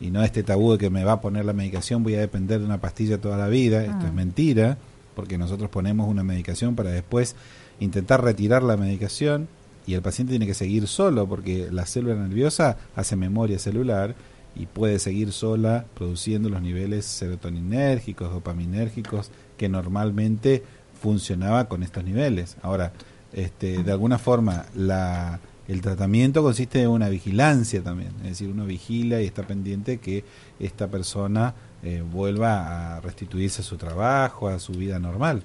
[0.00, 2.60] y no este tabú de que me va a poner la medicación, voy a depender
[2.60, 4.06] de una pastilla toda la vida, esto Ah.
[4.06, 4.78] es mentira,
[5.14, 7.36] porque nosotros ponemos una medicación para después
[7.80, 9.48] intentar retirar la medicación
[9.86, 14.14] y el paciente tiene que seguir solo porque la célula nerviosa hace memoria celular
[14.56, 20.62] y puede seguir sola produciendo los niveles serotoninérgicos, dopaminérgicos que normalmente
[21.00, 22.56] funcionaba con estos niveles.
[22.62, 22.92] Ahora,
[23.32, 28.66] este, de alguna forma, la, el tratamiento consiste en una vigilancia también, es decir, uno
[28.66, 30.24] vigila y está pendiente que
[30.60, 35.42] esta persona eh, vuelva a restituirse a su trabajo, a su vida normal.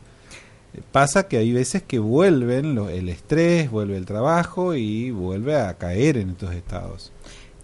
[0.91, 5.73] Pasa que hay veces que vuelven lo- el estrés, vuelve el trabajo y vuelve a
[5.77, 7.11] caer en estos estados.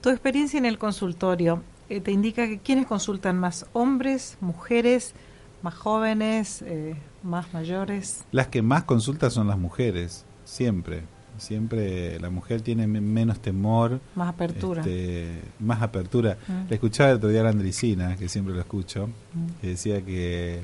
[0.02, 5.14] Tu experiencia en el consultorio eh, te indica que quienes consultan más hombres, mujeres,
[5.62, 8.24] más jóvenes, eh, más mayores.
[8.32, 11.04] Las que más consultan son las mujeres, siempre.
[11.38, 14.82] Siempre la mujer tiene me- menos temor, Más apertura.
[14.82, 16.38] este, más apertura.
[16.48, 16.68] Mm.
[16.70, 19.48] Le escuchaba el otro día a la Andricina, que siempre lo escucho, Mm.
[19.62, 20.62] que decía que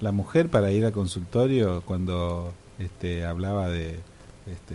[0.00, 4.00] la mujer para ir al consultorio, cuando este, hablaba de,
[4.50, 4.74] este,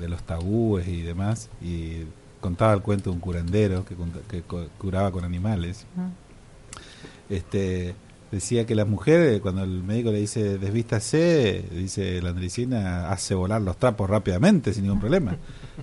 [0.00, 2.04] de los tabúes y demás, y
[2.40, 3.94] contaba el cuento de un curandero que,
[4.28, 7.32] que cu- curaba con animales, Mm.
[7.34, 7.94] este
[8.34, 13.34] decía que la mujer eh, cuando el médico le dice desvístase dice la andricina hace
[13.34, 15.36] volar los trapos rápidamente sin ningún problema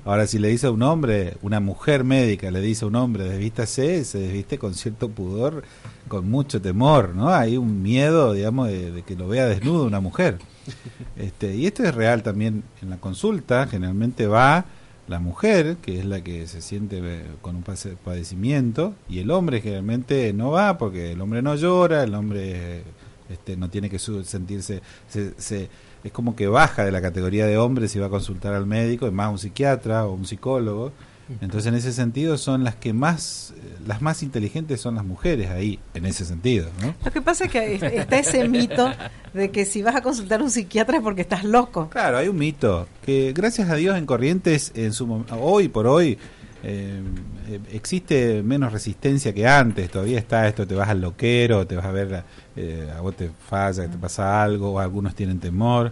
[0.06, 3.24] ahora si le dice a un hombre una mujer médica le dice a un hombre
[3.24, 5.64] desvístase se desviste con cierto pudor
[6.08, 10.00] con mucho temor no hay un miedo digamos de, de que lo vea desnudo una
[10.00, 10.40] mujer.
[11.16, 14.66] Este y esto es real también en la consulta generalmente va
[15.08, 19.62] la mujer, que es la que se siente eh, con un padecimiento, y el hombre
[19.62, 22.84] generalmente no va porque el hombre no llora, el hombre
[23.30, 25.70] este, no tiene que sentirse, se, se-
[26.04, 29.06] es como que baja de la categoría de hombre si va a consultar al médico,
[29.08, 30.92] es más un psiquiatra o un psicólogo.
[31.40, 35.50] Entonces en ese sentido son las que más, eh, las más inteligentes son las mujeres
[35.50, 36.94] ahí, en ese sentido, ¿no?
[37.06, 38.92] Lo que pasa es que est- está ese mito
[39.34, 41.90] de que si vas a consultar a un psiquiatra es porque estás loco.
[41.90, 46.18] Claro, hay un mito que gracias a Dios en Corrientes en su hoy por hoy
[46.64, 47.02] eh,
[47.50, 49.90] eh, existe menos resistencia que antes.
[49.90, 52.24] Todavía está esto, te vas al loquero, te vas a ver,
[52.56, 55.92] eh, a vos te falla, te pasa algo, o algunos tienen temor.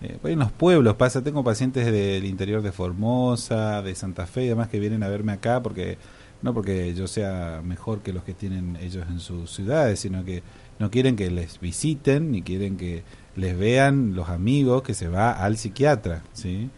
[0.00, 4.48] Eh, en los pueblos pasa, tengo pacientes del interior de Formosa, de Santa Fe y
[4.48, 5.98] demás que vienen a verme acá porque
[6.40, 10.42] no porque yo sea mejor que los que tienen ellos en sus ciudades, sino que
[10.78, 13.02] no quieren que les visiten ni quieren que
[13.34, 16.70] les vean los amigos que se va al psiquiatra, ¿sí?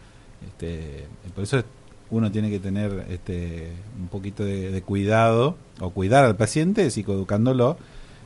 [0.47, 1.05] Este,
[1.35, 1.63] por eso
[2.09, 7.77] uno tiene que tener este, un poquito de, de cuidado o cuidar al paciente psicoeducándolo.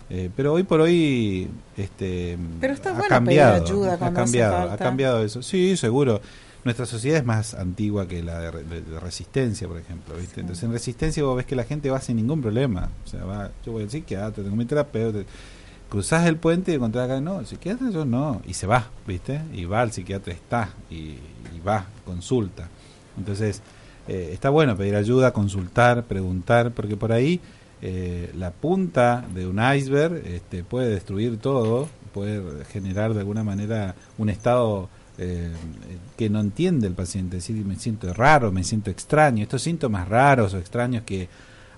[0.10, 1.48] Eh, pero hoy por hoy
[1.78, 5.42] este, Pero está ha bueno cambiado, pedir ayuda ha hace cambiado, ha cambiado eso.
[5.42, 6.22] Sí, seguro.
[6.64, 10.16] Nuestra sociedad es más antigua que la de, re- de- de resistencia, por ejemplo.
[10.20, 10.42] ¿viste?
[10.42, 12.90] Entonces, en resistencia vos ves que la gente va sin ningún problema.
[13.06, 15.20] O sea, va, yo voy al psiquiatra, tengo mi terapeuta.
[15.90, 18.42] Cruzás el puente y encontrás acá, no, el psiquiatra yo no.
[18.48, 19.42] Y se va, ¿viste?
[19.54, 22.68] Y va, el psiquiatra está, y, y va, consulta.
[23.16, 23.62] Entonces,
[24.08, 27.40] eh, está bueno pedir ayuda, consultar, preguntar, porque por ahí
[27.82, 33.96] eh, la punta de un iceberg este, puede destruir todo, puede generar de alguna manera
[34.18, 35.52] un estado eh,
[36.18, 40.08] que no entiende el paciente, es decir, me siento raro, me siento extraño, estos síntomas
[40.08, 41.30] raros o extraños que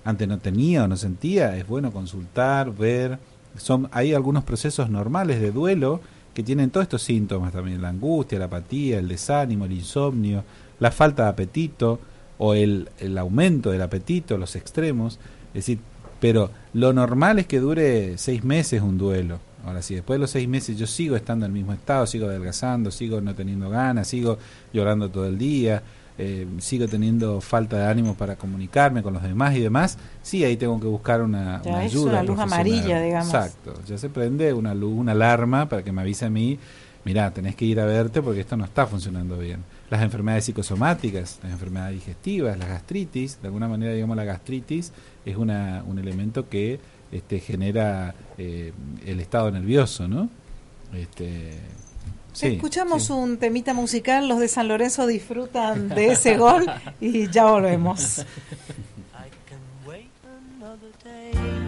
[0.04, 3.18] antes no tenía o no sentía, es bueno consultar, ver,
[3.56, 6.00] son hay algunos procesos normales de duelo
[6.34, 10.44] que tienen todos estos síntomas también, la angustia, la apatía, el desánimo, el insomnio,
[10.78, 12.00] la falta de apetito
[12.38, 15.18] o el, el aumento del apetito, los extremos,
[15.58, 15.78] es decir,
[16.20, 19.38] pero lo normal es que dure seis meses un duelo.
[19.64, 22.26] Ahora, si después de los seis meses yo sigo estando en el mismo estado, sigo
[22.28, 24.38] adelgazando, sigo no teniendo ganas, sigo
[24.72, 25.82] llorando todo el día,
[26.16, 30.56] eh, sigo teniendo falta de ánimo para comunicarme con los demás y demás, sí, ahí
[30.56, 32.10] tengo que buscar una, Ya una es ayuda.
[32.12, 33.28] una luz amarilla, digamos.
[33.34, 36.58] Exacto, ya se prende una luz, una alarma para que me avise a mí,
[37.04, 39.60] mirá, tenés que ir a verte porque esto no está funcionando bien.
[39.90, 44.92] Las enfermedades psicosomáticas, las enfermedades digestivas, las gastritis, de alguna manera, digamos, la gastritis
[45.24, 46.78] es una, un elemento que
[47.10, 48.72] este, genera eh,
[49.06, 50.28] el estado nervioso, ¿no?
[50.94, 51.54] Este,
[52.32, 53.12] sí, Escuchamos sí.
[53.12, 56.70] un temita musical, los de San Lorenzo disfrutan de ese gol
[57.00, 58.18] y ya volvemos.
[58.18, 58.24] I
[59.48, 60.10] can wait
[60.60, 61.67] another day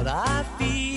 [0.00, 0.89] what I feel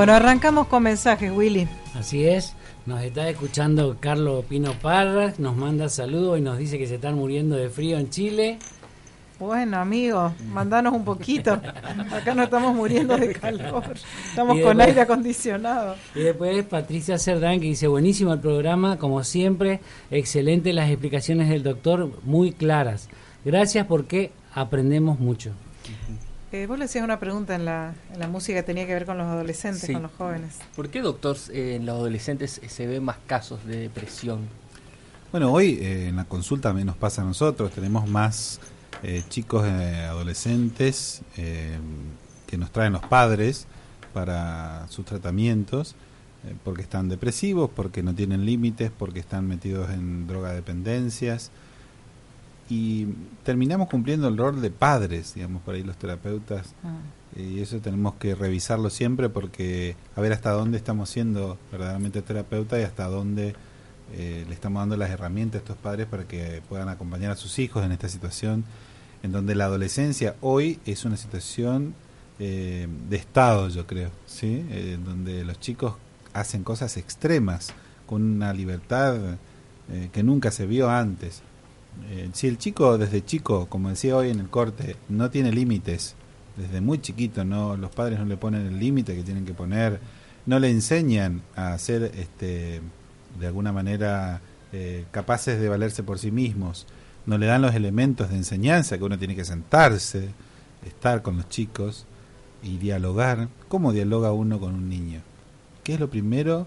[0.00, 1.68] Bueno, arrancamos con mensajes, Willy.
[1.94, 2.54] Así es,
[2.86, 7.16] nos está escuchando Carlos Pino Parra, nos manda saludos y nos dice que se están
[7.16, 8.58] muriendo de frío en Chile.
[9.38, 11.52] Bueno, amigo, mandanos un poquito.
[11.52, 13.84] Acá no estamos muriendo de calor.
[14.24, 15.96] Estamos con aire acondicionado.
[16.14, 19.80] Y después Patricia Cerdán que dice, buenísimo el programa, como siempre,
[20.10, 23.10] excelente las explicaciones del doctor, muy claras.
[23.44, 25.50] Gracias porque aprendemos mucho.
[26.52, 29.06] Eh, vos le hacías una pregunta en la, en la música que tenía que ver
[29.06, 29.92] con los adolescentes, Sí.
[29.92, 30.58] con los jóvenes.
[30.74, 34.40] ¿Por qué, doctor, eh, en los adolescentes se ven más casos de depresión?
[35.30, 38.58] Bueno, hoy eh, en la consulta también nos pasa a nosotros, tenemos más
[39.04, 41.78] eh, chicos eh, adolescentes eh,
[42.48, 43.68] que nos traen los padres
[44.12, 45.94] para sus tratamientos,
[46.44, 51.52] eh, porque están depresivos, porque no tienen límites, porque están metidos en drogadependencias.
[52.70, 53.08] Y
[53.42, 56.72] terminamos cumpliendo el rol de padres, digamos, por ahí los terapeutas.
[57.36, 62.78] Y eso tenemos que revisarlo siempre porque a ver hasta dónde estamos siendo verdaderamente terapeuta
[62.78, 63.54] y hasta dónde
[64.12, 67.58] eh, le estamos dando las herramientas a estos padres para que puedan acompañar a sus
[67.60, 68.64] hijos en esta situación
[69.22, 71.94] en donde la adolescencia hoy es una situación
[72.40, 75.94] eh, de estado yo creo sí Eh, en donde los chicos
[76.32, 77.72] hacen cosas extremas
[78.06, 79.16] con una libertad
[79.92, 81.42] eh, que nunca se vio antes
[82.08, 86.14] Eh, si el chico desde chico como decía hoy en el corte no tiene límites
[86.56, 90.00] desde muy chiquito no los padres no le ponen el límite que tienen que poner
[90.46, 92.80] no le enseñan a ser este
[93.38, 94.40] de alguna manera
[94.72, 96.86] eh, capaces de valerse por sí mismos
[97.26, 100.30] no le dan los elementos de enseñanza que uno tiene que sentarse
[100.86, 102.06] estar con los chicos
[102.62, 103.48] y dialogar.
[103.68, 105.20] Cómo dialoga uno con un niño
[105.82, 106.66] qué es lo primero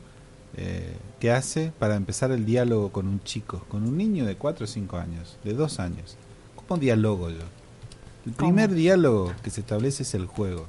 [0.57, 4.65] eh, que hace para empezar el diálogo con un chico con un niño de 4
[4.65, 6.15] o 5 años de 2 años
[6.55, 7.43] cómo dialogo yo
[8.25, 8.79] el primer ¿Cómo?
[8.79, 10.65] diálogo que se establece es el juego.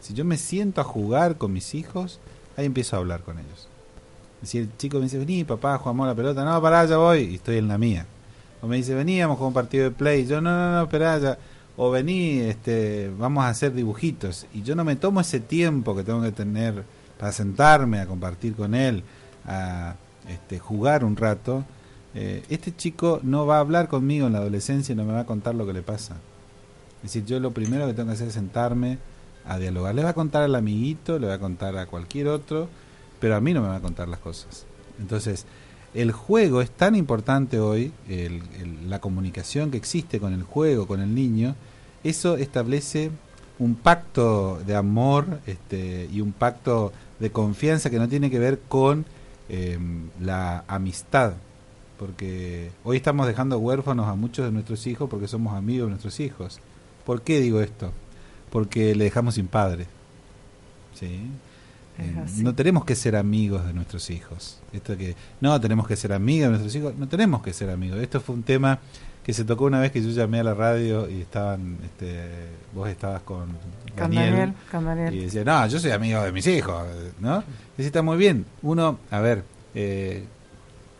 [0.00, 2.20] Si yo me siento a jugar con mis hijos,
[2.56, 3.68] ahí empiezo a hablar con ellos.
[4.44, 7.22] Si el chico me dice, vení papá, jugamos a la pelota, no, pará, ya voy,
[7.22, 8.06] y estoy en la mía.
[8.62, 10.82] O me dice, vení, vamos a jugar un partido de play, yo, no, no, no,
[10.84, 11.38] esperá, ya.
[11.76, 14.46] O vení, este, vamos a hacer dibujitos.
[14.54, 16.84] Y yo no me tomo ese tiempo que tengo que tener
[17.20, 19.02] para sentarme, a compartir con él,
[19.46, 19.94] a
[20.28, 21.64] este, jugar un rato.
[22.14, 25.20] eh, este chico no va a hablar conmigo en la adolescencia y no me va
[25.20, 26.14] a contar lo que le pasa.
[26.96, 28.98] Es decir, yo lo primero que tengo que hacer es sentarme
[29.46, 29.94] a dialogar.
[29.94, 32.68] Le va a contar al amiguito, le va a contar a cualquier otro,
[33.20, 34.64] pero a mí no me va a contar las cosas.
[34.98, 35.44] Entonces,
[35.94, 40.86] el juego es tan importante hoy, el- el- la comunicación que existe con el juego,
[40.86, 41.54] con el niño,
[42.02, 43.10] eso establece
[43.58, 48.60] un pacto de amor este, y un pacto de confianza que no tiene que ver
[48.68, 49.04] con
[49.48, 49.78] eh,
[50.20, 51.34] la amistad,
[51.98, 56.18] porque hoy estamos dejando huérfanos a muchos de nuestros hijos porque somos amigos de nuestros
[56.18, 56.58] hijos.
[57.04, 57.92] ¿Por qué digo esto?
[58.50, 59.86] Porque le dejamos sin padre.
[60.94, 61.20] ¿Sí?
[61.98, 62.42] Eh, así.
[62.42, 64.58] no tenemos que ser amigos de nuestros hijos.
[64.72, 68.00] Esto que no tenemos que ser amigos de nuestros hijos, no tenemos que ser amigos.
[68.00, 68.78] Esto fue un tema
[69.24, 72.28] que se tocó una vez que yo llamé a la radio y estaban, este,
[72.74, 73.48] vos estabas con
[73.96, 75.14] Daniel, con Daniel.
[75.14, 76.84] y decía, no, yo soy amigo de mis hijos,
[77.20, 77.44] ¿no?
[77.76, 78.46] Y está muy bien.
[78.62, 79.44] Uno, a ver,
[79.74, 80.24] eh,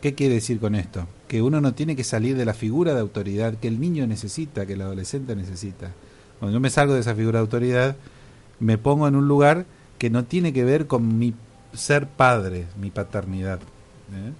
[0.01, 1.07] ¿qué quiere decir con esto?
[1.27, 4.65] Que uno no tiene que salir de la figura de autoridad que el niño necesita,
[4.65, 5.91] que el adolescente necesita.
[6.39, 7.95] Cuando yo me salgo de esa figura de autoridad,
[8.59, 9.65] me pongo en un lugar
[9.97, 11.33] que no tiene que ver con mi
[11.73, 13.59] ser padre, mi paternidad.
[13.59, 14.31] ¿eh?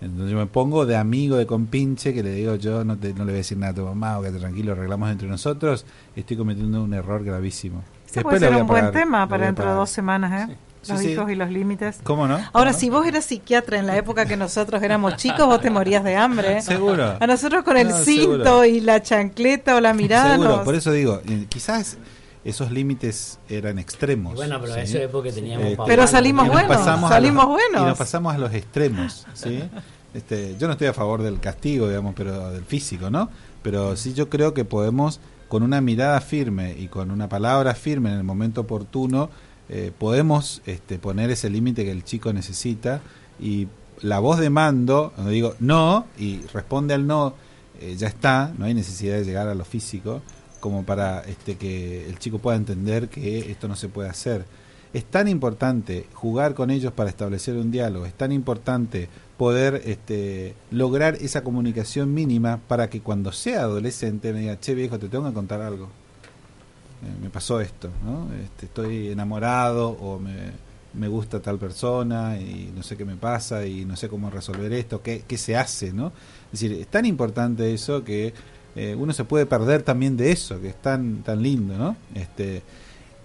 [0.00, 3.18] Entonces yo me pongo de amigo, de compinche, que le digo yo no, te- no
[3.18, 5.84] le voy a decir nada a tu mamá, o que tranquilo, arreglamos entre nosotros,
[6.16, 7.82] estoy cometiendo un error gravísimo.
[8.08, 10.56] Ese puede ser un buen pagar, tema para dentro de dos semanas, ¿eh?
[10.82, 11.10] Sí, Los sí.
[11.10, 12.00] hijos y los límites.
[12.02, 12.36] ¿Cómo no?
[12.54, 15.68] Ahora, ¿Cómo si vos eras psiquiatra en la época que nosotros éramos chicos, vos te
[15.68, 16.56] morías de hambre.
[16.56, 16.62] ¿eh?
[16.62, 17.18] Seguro.
[17.20, 18.64] A nosotros con el No, cinto seguro.
[18.64, 21.20] y la chancleta o la mirada Seguro, nos- por eso digo,
[21.50, 21.98] quizás
[22.44, 24.32] esos límites eran extremos.
[24.34, 24.80] Y bueno, pero ¿sí?
[24.80, 27.82] eso es porque teníamos papá, Pero salimos buenos, salimos los- buenos.
[27.82, 29.62] Y nos pasamos a los extremos, ¿sí?
[30.12, 33.30] Este, yo no estoy a favor del castigo, digamos, pero del físico, ¿no?
[33.62, 38.10] Pero sí yo creo que podemos, con una mirada firme y con una palabra firme
[38.10, 39.30] en el momento oportuno,
[39.68, 43.00] eh, podemos este, poner ese límite que el chico necesita
[43.38, 43.68] y
[44.00, 47.34] la voz de mando, donde digo no y responde al no,
[47.80, 50.22] eh, ya está, no hay necesidad de llegar a lo físico
[50.60, 54.44] como para este, que el chico pueda entender que esto no se puede hacer.
[54.92, 60.54] Es tan importante jugar con ellos para establecer un diálogo, es tan importante poder este,
[60.70, 65.26] lograr esa comunicación mínima para que cuando sea adolescente me diga, che viejo, te tengo
[65.28, 65.86] que contar algo.
[65.86, 68.28] Eh, me pasó esto, ¿no?
[68.34, 70.52] Este, estoy enamorado o me,
[70.92, 74.72] me gusta tal persona y no sé qué me pasa y no sé cómo resolver
[74.72, 76.12] esto, qué, qué se hace, ¿no?
[76.50, 78.34] Decir, es tan importante eso que
[78.76, 81.96] eh, uno se puede perder también de eso, que es tan, tan lindo, ¿no?
[82.14, 82.62] Este,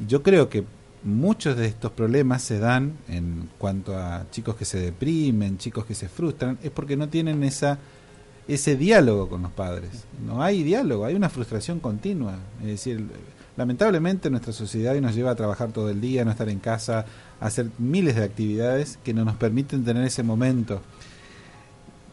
[0.07, 0.63] yo creo que
[1.03, 5.93] muchos de estos problemas se dan en cuanto a chicos que se deprimen, chicos que
[5.93, 7.79] se frustran, es porque no tienen esa
[8.47, 10.05] ese diálogo con los padres.
[10.25, 12.37] No hay diálogo, hay una frustración continua.
[12.61, 13.03] Es decir,
[13.57, 17.05] lamentablemente nuestra sociedad nos lleva a trabajar todo el día, a no estar en casa,
[17.39, 20.81] a hacer miles de actividades que no nos permiten tener ese momento.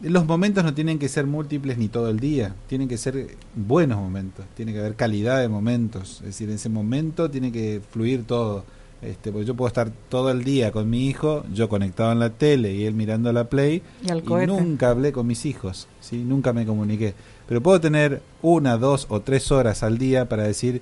[0.03, 3.97] Los momentos no tienen que ser múltiples ni todo el día, tienen que ser buenos
[3.97, 8.25] momentos, tiene que haber calidad de momentos, es decir, en ese momento tiene que fluir
[8.25, 8.65] todo.
[9.01, 12.29] Este, porque yo puedo estar todo el día con mi hijo, yo conectado en la
[12.29, 16.17] tele y él mirando la play, Y nunca hablé con mis hijos, ¿sí?
[16.17, 17.13] nunca me comuniqué.
[17.47, 20.81] Pero puedo tener una, dos o tres horas al día para decir,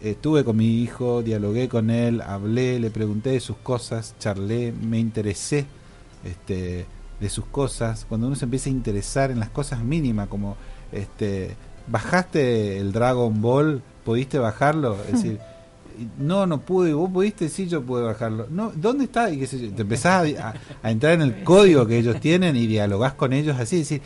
[0.00, 4.98] estuve con mi hijo, dialogué con él, hablé, le pregunté de sus cosas, charlé, me
[4.98, 5.66] interesé
[6.24, 6.86] este,
[7.20, 8.06] de sus cosas.
[8.08, 10.56] Cuando uno se empieza a interesar en las cosas mínimas, como
[10.92, 11.56] este,
[11.86, 15.38] bajaste el Dragon Ball, pudiste bajarlo, es decir,
[16.18, 18.46] no, no pude, vos pudiste, sí, yo pude bajarlo.
[18.50, 19.30] No, ¿dónde está?
[19.30, 20.54] Y qué sé yo, te empezás a,
[20.88, 24.02] entrar en el código que ellos tienen y dialogás con ellos así, es decir,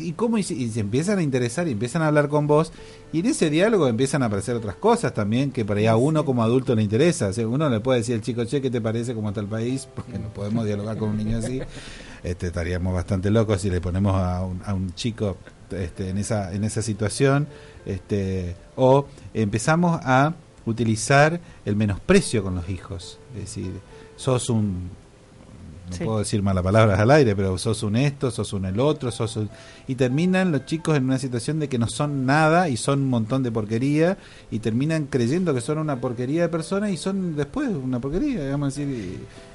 [0.00, 0.38] ¿y cómo?
[0.38, 2.72] Y se empiezan a interesar y empiezan a hablar con vos
[3.12, 6.42] y en ese diálogo empiezan a aparecer otras cosas también que para a uno como
[6.42, 7.28] adulto le interesa.
[7.28, 9.46] O sea, uno le puede decir al chico, che, ¿qué te parece cómo está el
[9.46, 9.86] país?
[9.94, 11.60] Porque no podemos dialogar con un niño así.
[12.22, 15.36] Este, estaríamos bastante locos si le ponemos a un, a un chico
[15.70, 17.46] este, en, esa, en esa situación.
[17.86, 20.34] Este, o empezamos a
[20.66, 23.18] utilizar el menosprecio con los hijos.
[23.34, 23.72] Es decir,
[24.16, 24.90] sos un
[25.90, 26.04] no Sí.
[26.04, 29.36] puedo decir malas palabras al aire, pero sos un esto, sos un el otro, sos
[29.38, 29.48] un...
[29.86, 33.08] Y terminan los chicos en una situación de que no son nada y son un
[33.08, 34.18] montón de porquería
[34.50, 38.74] y terminan creyendo que son una porquería de personas y son después una porquería, digamos
[38.74, 38.86] decir,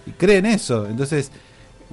[0.08, 0.88] y, y creen eso.
[0.88, 1.30] Entonces,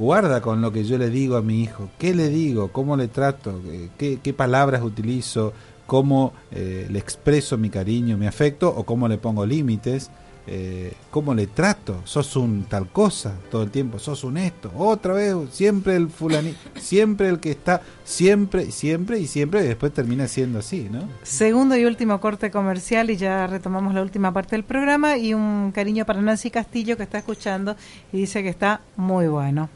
[0.00, 3.08] guarda con lo que yo le digo a mi hijo, qué le digo, cómo le
[3.08, 3.90] trato, Eh,
[4.22, 5.52] qué, palabras utilizo,
[5.86, 10.10] cómo eh, le expreso mi cariño, mi afecto o cómo le pongo límites
[10.46, 15.12] eh, cómo le trato, sos un tal cosa todo el tiempo, sos un esto, otra
[15.12, 20.26] vez, siempre el fulani, siempre el que está, siempre, siempre y siempre, y después termina
[20.26, 21.08] siendo así, ¿no?
[21.22, 25.70] Segundo y último corte comercial y ya retomamos la última parte del programa y un
[25.72, 27.76] cariño para Nancy Castillo que está escuchando
[28.12, 29.68] y dice que está muy bueno.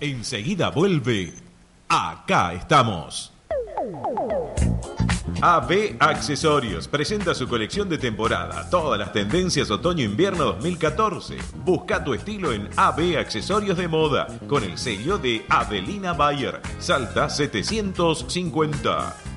[0.00, 1.34] Enseguida vuelve.
[1.86, 3.34] Acá estamos.
[5.42, 11.36] AB Accesorios presenta su colección de temporada, todas las tendencias otoño-invierno 2014.
[11.64, 17.28] Busca tu estilo en AB Accesorios de Moda, con el sello de Adelina Bayer, Salta
[17.28, 19.29] 750.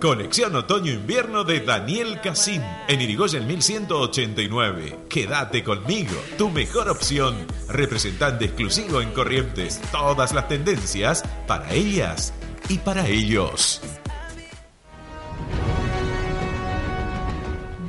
[0.00, 4.96] Conexión otoño-invierno de Daniel Casim en Irigoyen 1189.
[5.08, 7.34] Quédate conmigo, tu mejor opción.
[7.68, 9.80] Representante exclusivo en Corrientes.
[9.90, 12.32] Todas las tendencias para ellas
[12.68, 13.80] y para ellos.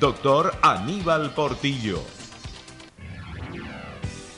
[0.00, 2.15] Doctor Aníbal Portillo.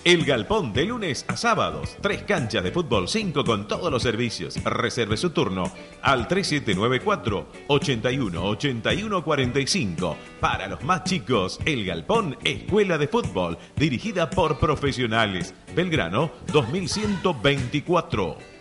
[0.09, 1.99] El Galpón de lunes a sábados.
[2.01, 4.57] Tres canchas de fútbol 5 con todos los servicios.
[4.65, 10.17] Reserve su turno al 3794 81 81 45.
[10.41, 15.53] Para los más chicos, El Galpón Escuela de Fútbol, dirigida por profesionales.
[15.77, 18.58] Belgrano 2124.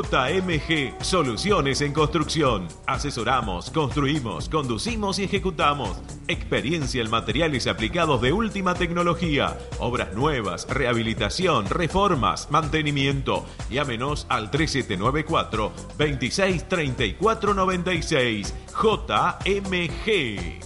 [0.00, 2.66] JMG Soluciones en Construcción.
[2.86, 6.00] Asesoramos, construimos, conducimos y ejecutamos.
[6.28, 9.58] Experiencia en materiales aplicados de última tecnología.
[9.80, 13.44] Obras nuevas, rehabilitación, reformas, mantenimiento.
[13.70, 18.54] Llámenos al 3794 263496.
[18.82, 20.62] JMG.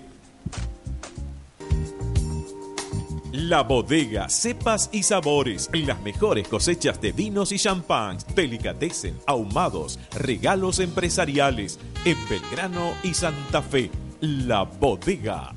[3.37, 10.79] La bodega, cepas y sabores, las mejores cosechas de vinos y champáns, delicatessen, ahumados, regalos
[10.79, 13.91] empresariales, en Belgrano y Santa Fe.
[14.21, 15.53] La bodega.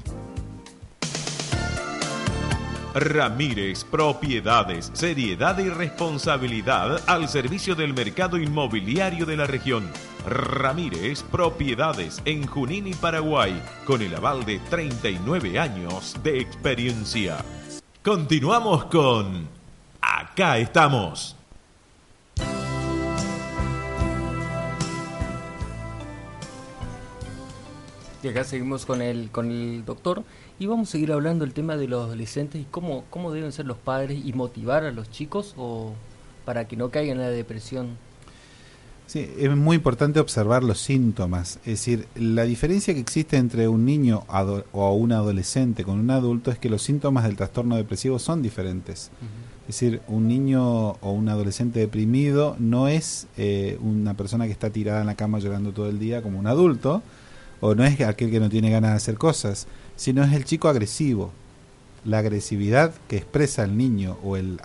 [2.94, 9.88] Ramírez Propiedades, seriedad y responsabilidad al servicio del mercado inmobiliario de la región.
[10.26, 17.36] Ramírez Propiedades en Junín y Paraguay, con el aval de 39 años de experiencia.
[18.08, 19.46] Continuamos con
[20.00, 21.36] Acá estamos.
[28.22, 30.22] Y acá seguimos con el, con el doctor
[30.58, 33.66] y vamos a seguir hablando del tema de los adolescentes y cómo, cómo deben ser
[33.66, 35.92] los padres y motivar a los chicos o
[36.46, 37.98] para que no caigan en la depresión.
[39.08, 41.56] Sí, es muy importante observar los síntomas.
[41.60, 44.24] Es decir, la diferencia que existe entre un niño
[44.72, 49.10] o un adolescente con un adulto es que los síntomas del trastorno depresivo son diferentes.
[49.62, 54.68] Es decir, un niño o un adolescente deprimido no es eh, una persona que está
[54.68, 57.02] tirada en la cama llorando todo el día como un adulto,
[57.60, 60.68] o no es aquel que no tiene ganas de hacer cosas, sino es el chico
[60.68, 61.32] agresivo.
[62.04, 64.60] La agresividad que expresa el niño o el,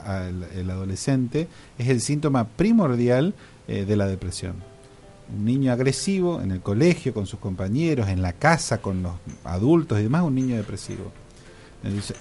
[0.54, 3.34] el adolescente es el síntoma primordial
[3.68, 4.56] eh, de la depresión.
[5.36, 10.00] Un niño agresivo en el colegio, con sus compañeros, en la casa, con los adultos
[10.00, 11.12] y demás, un niño depresivo.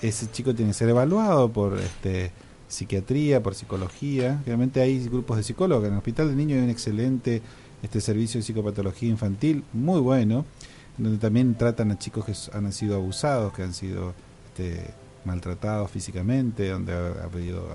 [0.01, 2.33] Ese chico tiene que ser evaluado por este,
[2.69, 4.43] psiquiatría, por psicología.
[4.45, 5.85] Realmente hay grupos de psicólogos.
[5.87, 7.43] En el Hospital del Niño hay un excelente
[7.83, 10.45] este servicio de psicopatología infantil, muy bueno,
[10.99, 14.15] donde también tratan a chicos que han sido abusados, que han sido
[14.47, 17.67] este, maltratados físicamente, donde ha habido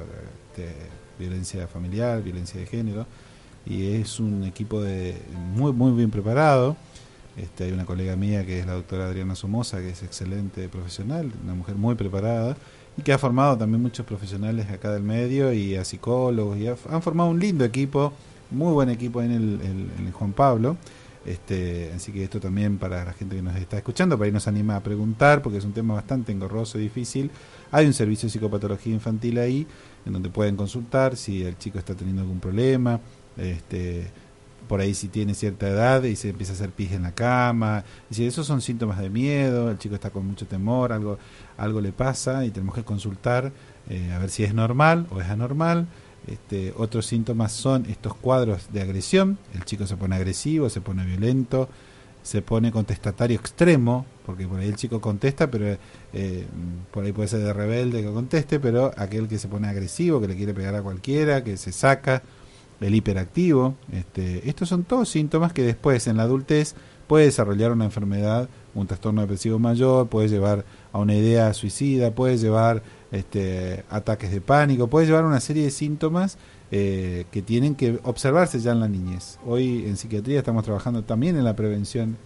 [0.50, 0.74] este,
[1.20, 3.06] violencia familiar, violencia de género,
[3.70, 5.16] y es un equipo de
[5.56, 6.76] muy muy bien preparado.
[7.36, 11.32] Este, hay una colega mía que es la doctora Adriana Somoza, que es excelente profesional,
[11.44, 12.58] una mujer muy preparada
[12.98, 16.76] y que ha formado también muchos profesionales acá del medio y a psicólogos y ha-
[16.90, 18.12] han formado un lindo equipo,
[18.50, 20.78] muy buen equipo en el, en el Juan Pablo.
[21.26, 24.48] Este, así que esto también para la gente que nos está escuchando, para ahí nos
[24.48, 27.30] anima a preguntar, porque es un tema bastante engorroso y difícil.
[27.72, 29.68] Hay un servicio de psicopatología infantil ahí,
[30.06, 33.02] en donde pueden consultar si el chico está teniendo algún problema,
[33.38, 34.08] este,
[34.68, 37.84] por ahí si tiene cierta edad y se empieza a hacer pis en la cama.
[38.04, 41.18] Es decir, esos son síntomas de miedo, el chico está con mucho temor, algo,
[41.58, 43.52] algo le pasa y tenemos que consultar
[43.90, 45.88] eh, a ver si es normal o es anormal.
[46.28, 51.06] Este, otros síntomas son estos cuadros de agresión, el chico se pone agresivo, se pone
[51.06, 51.70] violento,
[52.22, 55.78] se pone contestatario extremo, porque por ahí el chico contesta, pero
[56.12, 56.46] eh,
[56.92, 60.28] por ahí puede ser de rebelde que conteste, pero aquel que se pone agresivo, que
[60.28, 62.22] le quiere pegar a cualquiera, que se saca,
[62.80, 66.76] el hiperactivo, este, estos son todos síntomas que después en la adultez
[67.08, 72.38] puede desarrollar una enfermedad, un trastorno depresivo mayor, puede llevar a una idea suicida, puede
[72.38, 76.38] llevar este, ataques de pánico, puede llevar una serie de síntomas
[76.70, 79.40] eh, que tienen que observarse ya en la niñez.
[79.46, 82.18] Hoy en psiquiatría estamos trabajando también en la prevención,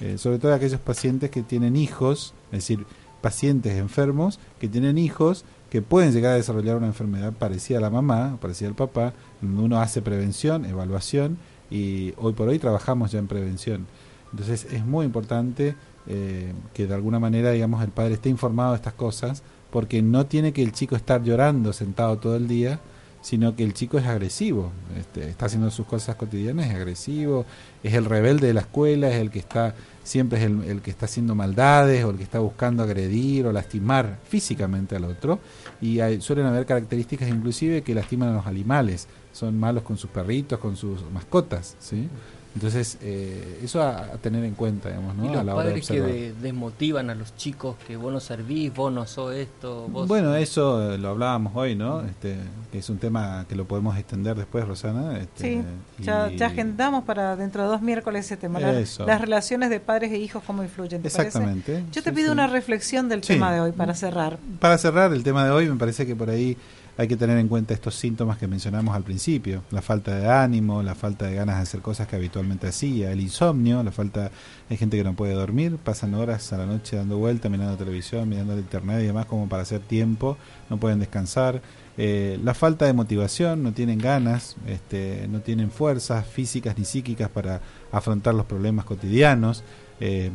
[0.00, 2.86] eh, sobre todo aquellos pacientes que tienen hijos, es decir,
[3.20, 7.88] pacientes enfermos que tienen hijos que pueden llegar a desarrollar una enfermedad parecida a la
[7.90, 11.38] mamá, parecida al papá, uno hace prevención, evaluación
[11.70, 13.86] y hoy por hoy trabajamos ya en prevención.
[14.30, 15.74] Entonces es muy importante
[16.06, 20.26] eh, que de alguna manera, digamos, el padre esté informado de estas cosas, porque no
[20.26, 22.80] tiene que el chico estar llorando sentado todo el día,
[23.22, 27.46] sino que el chico es agresivo, este, está haciendo sus cosas cotidianas, es agresivo,
[27.82, 30.90] es el rebelde de la escuela, es el que está siempre es el, el que
[30.90, 35.38] está haciendo maldades o el que está buscando agredir o lastimar físicamente al otro
[35.80, 40.58] y suelen haber características inclusive que lastiman a los animales, son malos con sus perritos,
[40.58, 42.08] con sus mascotas, ¿sí?
[42.54, 45.24] Entonces, eh, eso a, a tener en cuenta, digamos, ¿no?
[45.24, 48.12] y a los la hora de padres que de- desmotivan a los chicos que vos
[48.12, 50.06] no servís, vos no sos esto, vos...
[50.06, 52.02] Bueno, eso eh, lo hablábamos hoy, ¿no?
[52.02, 52.36] Este,
[52.70, 55.18] que es un tema que lo podemos extender después, Rosana.
[55.18, 55.62] Este, Sí,
[56.04, 58.60] ya, y- ya agendamos para dentro de dos miércoles ese tema.
[58.60, 61.00] Las relaciones de padres e hijos, cómo influyen.
[61.00, 61.28] ¿te parece?
[61.28, 61.84] Exactamente.
[61.90, 62.32] Yo te Sí, pido sí.
[62.32, 63.32] una reflexión del Sí.
[63.32, 64.38] tema de hoy para cerrar.
[64.60, 66.58] Para cerrar el tema de hoy, me parece que por ahí
[66.98, 70.82] hay que tener en cuenta estos síntomas que mencionamos al principio, la falta de ánimo,
[70.82, 74.30] la falta de ganas de hacer cosas que habitualmente hacía, el insomnio, la falta,
[74.68, 78.28] hay gente que no puede dormir, pasan horas a la noche dando vueltas, mirando televisión,
[78.28, 80.36] mirando el internet y demás como para hacer tiempo,
[80.68, 81.62] no pueden descansar,
[81.98, 87.28] eh, la falta de motivación, no tienen ganas, este, no tienen fuerzas físicas ni psíquicas
[87.28, 89.62] para afrontar los problemas cotidianos,
[90.00, 90.30] eh,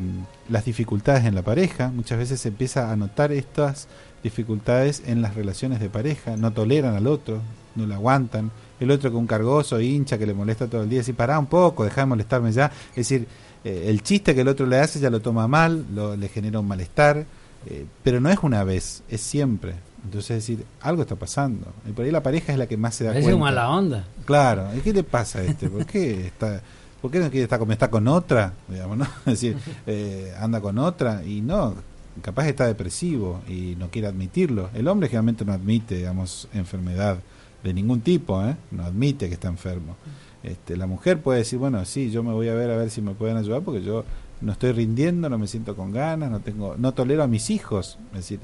[0.49, 3.87] las dificultades en la pareja, muchas veces se empieza a notar estas
[4.23, 7.41] dificultades en las relaciones de pareja, no toleran al otro,
[7.75, 10.99] no lo aguantan, el otro con un cargoso, hincha, que le molesta todo el día,
[10.99, 13.27] decir, pará un poco, deja de molestarme ya, es decir,
[13.63, 16.59] eh, el chiste que el otro le hace ya lo toma mal, lo, le genera
[16.59, 17.25] un malestar,
[17.65, 19.75] eh, pero no es una vez, es siempre.
[20.03, 21.73] Entonces, es decir, algo está pasando.
[21.89, 23.43] Y por ahí la pareja es la que más se da Parece cuenta.
[23.45, 24.05] mala onda.
[24.25, 25.69] Claro, ¿y qué le pasa a este?
[25.69, 26.61] ¿Por qué está,
[27.01, 28.53] por qué no quiere estar como está con otra?
[28.69, 29.05] Digamos, ¿no?
[29.25, 31.75] Es decir, eh, anda con otra y no,
[32.21, 34.69] capaz está depresivo y no quiere admitirlo.
[34.73, 37.19] El hombre generalmente no admite, digamos, enfermedad
[37.63, 38.55] de ningún tipo, ¿eh?
[38.71, 39.95] No admite que está enfermo.
[40.43, 43.01] Este, la mujer puede decir, bueno, sí, yo me voy a ver a ver si
[43.01, 44.05] me pueden ayudar porque yo
[44.41, 47.97] no estoy rindiendo, no me siento con ganas, no tengo, no tolero a mis hijos.
[48.11, 48.39] Es decir,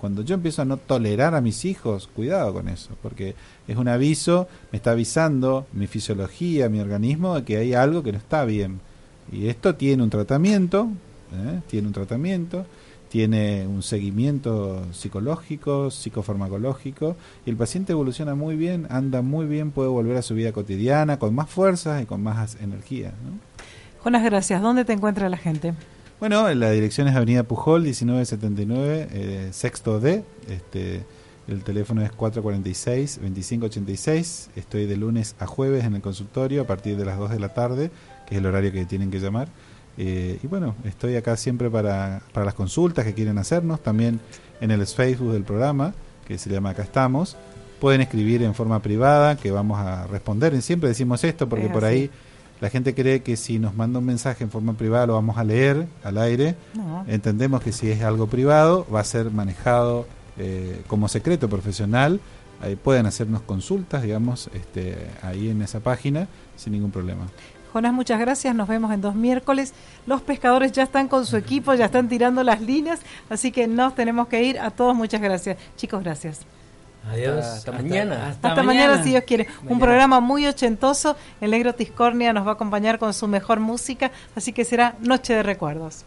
[0.00, 3.34] cuando yo empiezo a no tolerar a mis hijos, cuidado con eso, porque
[3.68, 8.12] es un aviso, me está avisando mi fisiología, mi organismo, de que hay algo que
[8.12, 8.80] no está bien.
[9.30, 10.88] Y esto tiene un tratamiento,
[11.32, 11.60] ¿eh?
[11.68, 12.66] tiene un tratamiento,
[13.10, 19.88] tiene un seguimiento psicológico, psicofarmacológico, y el paciente evoluciona muy bien, anda muy bien, puede
[19.88, 23.12] volver a su vida cotidiana con más fuerzas y con más energía.
[23.24, 23.32] ¿no?
[24.04, 24.62] Jonas, gracias.
[24.62, 25.74] ¿Dónde te encuentra la gente?
[26.20, 30.22] Bueno, la dirección es Avenida Pujol, 1979, eh, sexto D.
[30.48, 31.02] Este,
[31.48, 34.50] el teléfono es 446-2586.
[34.54, 37.54] Estoy de lunes a jueves en el consultorio a partir de las 2 de la
[37.54, 37.90] tarde,
[38.28, 39.48] que es el horario que tienen que llamar.
[39.98, 43.82] Eh, y bueno, estoy acá siempre para, para las consultas que quieren hacernos.
[43.82, 44.20] También
[44.60, 45.94] en el Facebook del programa,
[46.26, 47.36] que se llama Acá estamos.
[47.80, 50.60] Pueden escribir en forma privada, que vamos a responder.
[50.62, 52.10] Siempre decimos esto porque Es por ahí
[52.60, 55.44] la gente cree que si nos manda un mensaje en forma privada lo vamos a
[55.44, 56.56] leer al aire.
[56.74, 57.04] No.
[57.08, 60.06] Entendemos que si es algo privado va a ser manejado
[60.38, 62.20] eh, como secreto profesional.
[62.60, 67.26] Ahí pueden hacernos consultas, digamos, este, ahí en esa página sin ningún problema.
[67.72, 68.54] Jonas, muchas gracias.
[68.54, 69.72] Nos vemos en dos miércoles.
[70.06, 73.94] Los pescadores ya están con su equipo, ya están tirando las líneas, así que nos
[73.94, 74.58] tenemos que ir.
[74.58, 75.56] A todos, muchas gracias.
[75.76, 76.40] Chicos, gracias.
[77.08, 77.44] Adiós.
[77.44, 78.28] Hasta mañana.
[78.42, 79.02] Hasta, mañana.
[79.02, 79.46] si Dios quiere.
[79.66, 81.16] Un programa muy ochentoso.
[81.40, 85.34] El negro Tiscornia nos va a acompañar con su mejor música, así que será Noche
[85.34, 86.04] de Recuerdos.